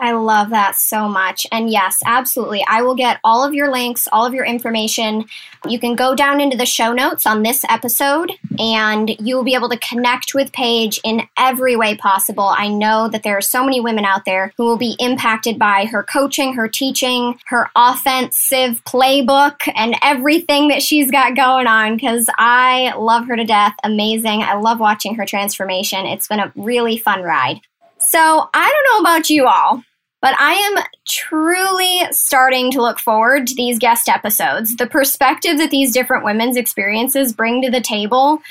I 0.02 0.14
love 0.14 0.50
that 0.50 0.76
so 0.76 1.08
much. 1.08 1.46
And 1.52 1.70
yes, 1.70 2.00
absolutely. 2.04 2.66
I 2.68 2.82
will 2.82 2.96
get 2.96 3.20
all 3.24 3.44
of 3.44 3.54
your 3.54 3.72
links, 3.72 4.08
all 4.12 4.26
of 4.26 4.34
your 4.34 4.44
information. 4.44 5.26
You 5.68 5.78
can 5.78 5.96
go 5.96 6.16
down 6.16 6.42
into 6.42 6.58
the 6.58 6.66
show 6.66 6.92
notes 6.92 7.28
on 7.28 7.44
this 7.44 7.64
episode 7.70 8.32
and 8.58 9.16
you 9.20 9.36
will 9.36 9.44
be 9.44 9.54
able 9.54 9.70
to 9.70 9.78
connect 9.78 10.34
with 10.34 10.52
Paige 10.54 11.00
in 11.04 11.22
every 11.38 11.76
way 11.76 11.96
possible. 11.96 12.46
I 12.46 12.68
know 12.68 13.10
that 13.10 13.22
there 13.22 13.38
are 13.38 13.42
so 13.42 13.64
many 13.64 13.80
women 13.80 14.04
out 14.04 14.26
there 14.26 14.54
who 14.58 14.66
will 14.66 14.78
be 14.78 14.96
impacted 14.98 15.60
by 15.60 15.86
her 15.86 16.02
coaching, 16.02 16.56
her 16.56 16.68
teaching, 16.68 17.40
her 17.46 17.70
offensive 17.76 18.84
playbook, 18.86 19.72
and 19.76 19.96
everything 20.02 20.70
that 20.70 20.82
she's 20.82 21.12
got 21.12 21.36
going 21.36 21.68
on 21.68 21.96
because 21.96 22.28
I 22.40 22.96
love 22.98 23.28
her 23.28 23.36
to 23.36 23.46
death. 23.46 23.76
Amazing. 23.84 24.42
I 24.42 24.56
love 24.56 24.80
watching 24.80 25.14
her 25.14 25.28
transformation. 25.28 26.08
It's 26.08 26.28
been 26.28 26.40
a 26.40 26.52
really 26.56 26.98
fun 26.98 27.22
ride. 27.22 27.62
So, 28.00 28.50
I 28.52 28.68
don't 28.68 29.04
know 29.04 29.10
about 29.12 29.30
you 29.30 29.46
all, 29.46 29.84
but 30.22 30.36
I 30.40 30.54
am 30.54 30.84
truly 31.06 32.02
starting 32.12 32.72
to 32.72 32.82
look 32.82 33.00
forward 33.00 33.48
to 33.48 33.56
these 33.56 33.80
guest 33.80 34.08
episodes. 34.08 34.76
The 34.76 34.88
perspective 34.88 35.58
that 35.58 35.72
these 35.72 35.92
different 35.92 36.24
women's 36.24 36.58
experiences 36.58 37.34
bring 37.34 37.62
to 37.64 37.72
the 37.72 37.82
table, 37.82 38.42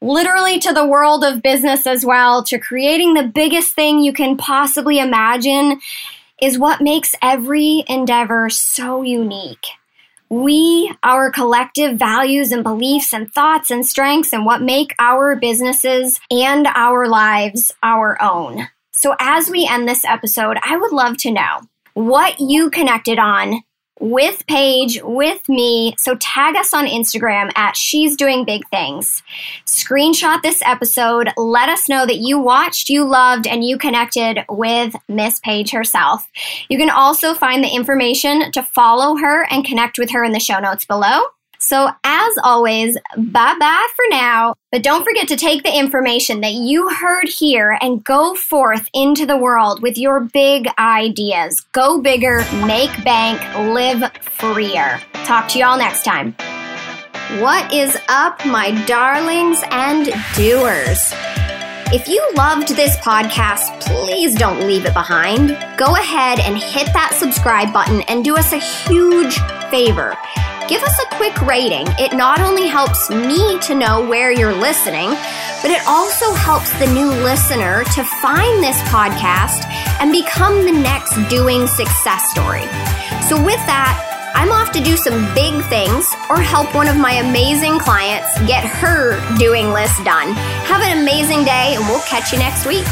literally 0.00 0.58
to 0.60 0.72
the 0.72 0.86
world 0.86 1.22
of 1.22 1.42
business 1.42 1.86
as 1.86 2.04
well, 2.04 2.42
to 2.44 2.58
creating 2.58 3.14
the 3.14 3.22
biggest 3.22 3.74
thing 3.74 4.00
you 4.00 4.14
can 4.14 4.36
possibly 4.38 4.98
imagine, 4.98 5.80
is 6.40 6.58
what 6.58 6.80
makes 6.80 7.14
every 7.20 7.84
endeavor 7.86 8.48
so 8.48 9.02
unique. 9.02 9.66
We, 10.30 10.90
our 11.02 11.30
collective 11.30 11.98
values 11.98 12.50
and 12.50 12.62
beliefs 12.62 13.12
and 13.12 13.30
thoughts 13.30 13.70
and 13.70 13.84
strengths, 13.84 14.32
and 14.32 14.46
what 14.46 14.62
make 14.62 14.94
our 14.98 15.36
businesses 15.36 16.18
and 16.30 16.66
our 16.68 17.08
lives 17.08 17.74
our 17.82 18.16
own. 18.22 18.68
So, 19.00 19.16
as 19.18 19.48
we 19.48 19.66
end 19.66 19.88
this 19.88 20.04
episode, 20.04 20.58
I 20.62 20.76
would 20.76 20.92
love 20.92 21.16
to 21.18 21.30
know 21.30 21.62
what 21.94 22.38
you 22.38 22.68
connected 22.68 23.18
on 23.18 23.62
with 23.98 24.46
Paige, 24.46 25.00
with 25.02 25.48
me. 25.48 25.94
So 25.98 26.16
tag 26.16 26.54
us 26.54 26.74
on 26.74 26.86
Instagram 26.86 27.50
at 27.56 27.76
She's 27.76 28.14
Doing 28.14 28.44
Big 28.44 28.66
Things. 28.68 29.22
Screenshot 29.66 30.42
this 30.42 30.60
episode. 30.66 31.30
Let 31.38 31.70
us 31.70 31.88
know 31.88 32.04
that 32.04 32.16
you 32.16 32.38
watched, 32.38 32.90
you 32.90 33.04
loved, 33.04 33.46
and 33.46 33.64
you 33.64 33.78
connected 33.78 34.44
with 34.50 34.94
Miss 35.08 35.40
Paige 35.40 35.70
herself. 35.70 36.28
You 36.68 36.76
can 36.76 36.90
also 36.90 37.32
find 37.32 37.64
the 37.64 37.74
information 37.74 38.52
to 38.52 38.62
follow 38.62 39.16
her 39.16 39.46
and 39.50 39.64
connect 39.64 39.98
with 39.98 40.10
her 40.10 40.24
in 40.24 40.32
the 40.32 40.40
show 40.40 40.60
notes 40.60 40.84
below. 40.84 41.20
So, 41.62 41.90
as 42.04 42.32
always, 42.42 42.96
bye 43.18 43.54
bye 43.60 43.88
for 43.94 44.04
now. 44.08 44.54
But 44.72 44.82
don't 44.82 45.04
forget 45.04 45.28
to 45.28 45.36
take 45.36 45.62
the 45.62 45.78
information 45.78 46.40
that 46.40 46.54
you 46.54 46.88
heard 46.88 47.28
here 47.28 47.76
and 47.82 48.02
go 48.02 48.34
forth 48.34 48.88
into 48.94 49.26
the 49.26 49.36
world 49.36 49.82
with 49.82 49.98
your 49.98 50.20
big 50.20 50.68
ideas. 50.78 51.60
Go 51.72 52.00
bigger, 52.00 52.46
make 52.64 53.04
bank, 53.04 53.40
live 53.74 54.10
freer. 54.22 55.00
Talk 55.24 55.48
to 55.48 55.58
y'all 55.58 55.76
next 55.76 56.02
time. 56.02 56.34
What 57.40 57.72
is 57.74 57.96
up, 58.08 58.44
my 58.46 58.70
darlings 58.86 59.62
and 59.70 60.06
doers? 60.34 61.12
If 61.92 62.08
you 62.08 62.26
loved 62.36 62.68
this 62.68 62.96
podcast, 62.98 63.80
please 63.82 64.34
don't 64.34 64.66
leave 64.66 64.86
it 64.86 64.94
behind. 64.94 65.48
Go 65.76 65.94
ahead 65.96 66.40
and 66.40 66.56
hit 66.56 66.86
that 66.94 67.14
subscribe 67.18 67.70
button 67.70 68.00
and 68.02 68.24
do 68.24 68.36
us 68.36 68.52
a 68.52 68.58
huge 68.58 69.38
favor 69.70 70.16
give 70.70 70.82
us 70.84 70.96
a 71.00 71.16
quick 71.16 71.36
rating. 71.42 71.84
It 71.98 72.12
not 72.12 72.40
only 72.40 72.68
helps 72.68 73.10
me 73.10 73.58
to 73.58 73.74
know 73.74 74.06
where 74.06 74.30
you're 74.30 74.54
listening, 74.54 75.10
but 75.62 75.72
it 75.72 75.82
also 75.84 76.32
helps 76.32 76.70
the 76.78 76.86
new 76.86 77.08
listener 77.08 77.82
to 77.82 78.04
find 78.22 78.62
this 78.62 78.80
podcast 78.82 79.66
and 80.00 80.12
become 80.12 80.64
the 80.64 80.72
next 80.72 81.12
doing 81.28 81.66
success 81.66 82.30
story. 82.30 82.62
So, 83.26 83.34
with 83.42 83.58
that, 83.66 83.98
I'm 84.36 84.52
off 84.52 84.70
to 84.72 84.80
do 84.80 84.96
some 84.96 85.34
big 85.34 85.60
things 85.66 86.06
or 86.30 86.40
help 86.40 86.72
one 86.72 86.86
of 86.86 86.96
my 86.96 87.14
amazing 87.14 87.80
clients 87.80 88.30
get 88.46 88.64
her 88.64 89.18
doing 89.38 89.72
list 89.72 90.04
done. 90.04 90.34
Have 90.70 90.82
an 90.82 91.02
amazing 91.02 91.44
day, 91.44 91.74
and 91.74 91.84
we'll 91.86 92.02
catch 92.02 92.32
you 92.32 92.38
next 92.38 92.64
week. 92.64 92.86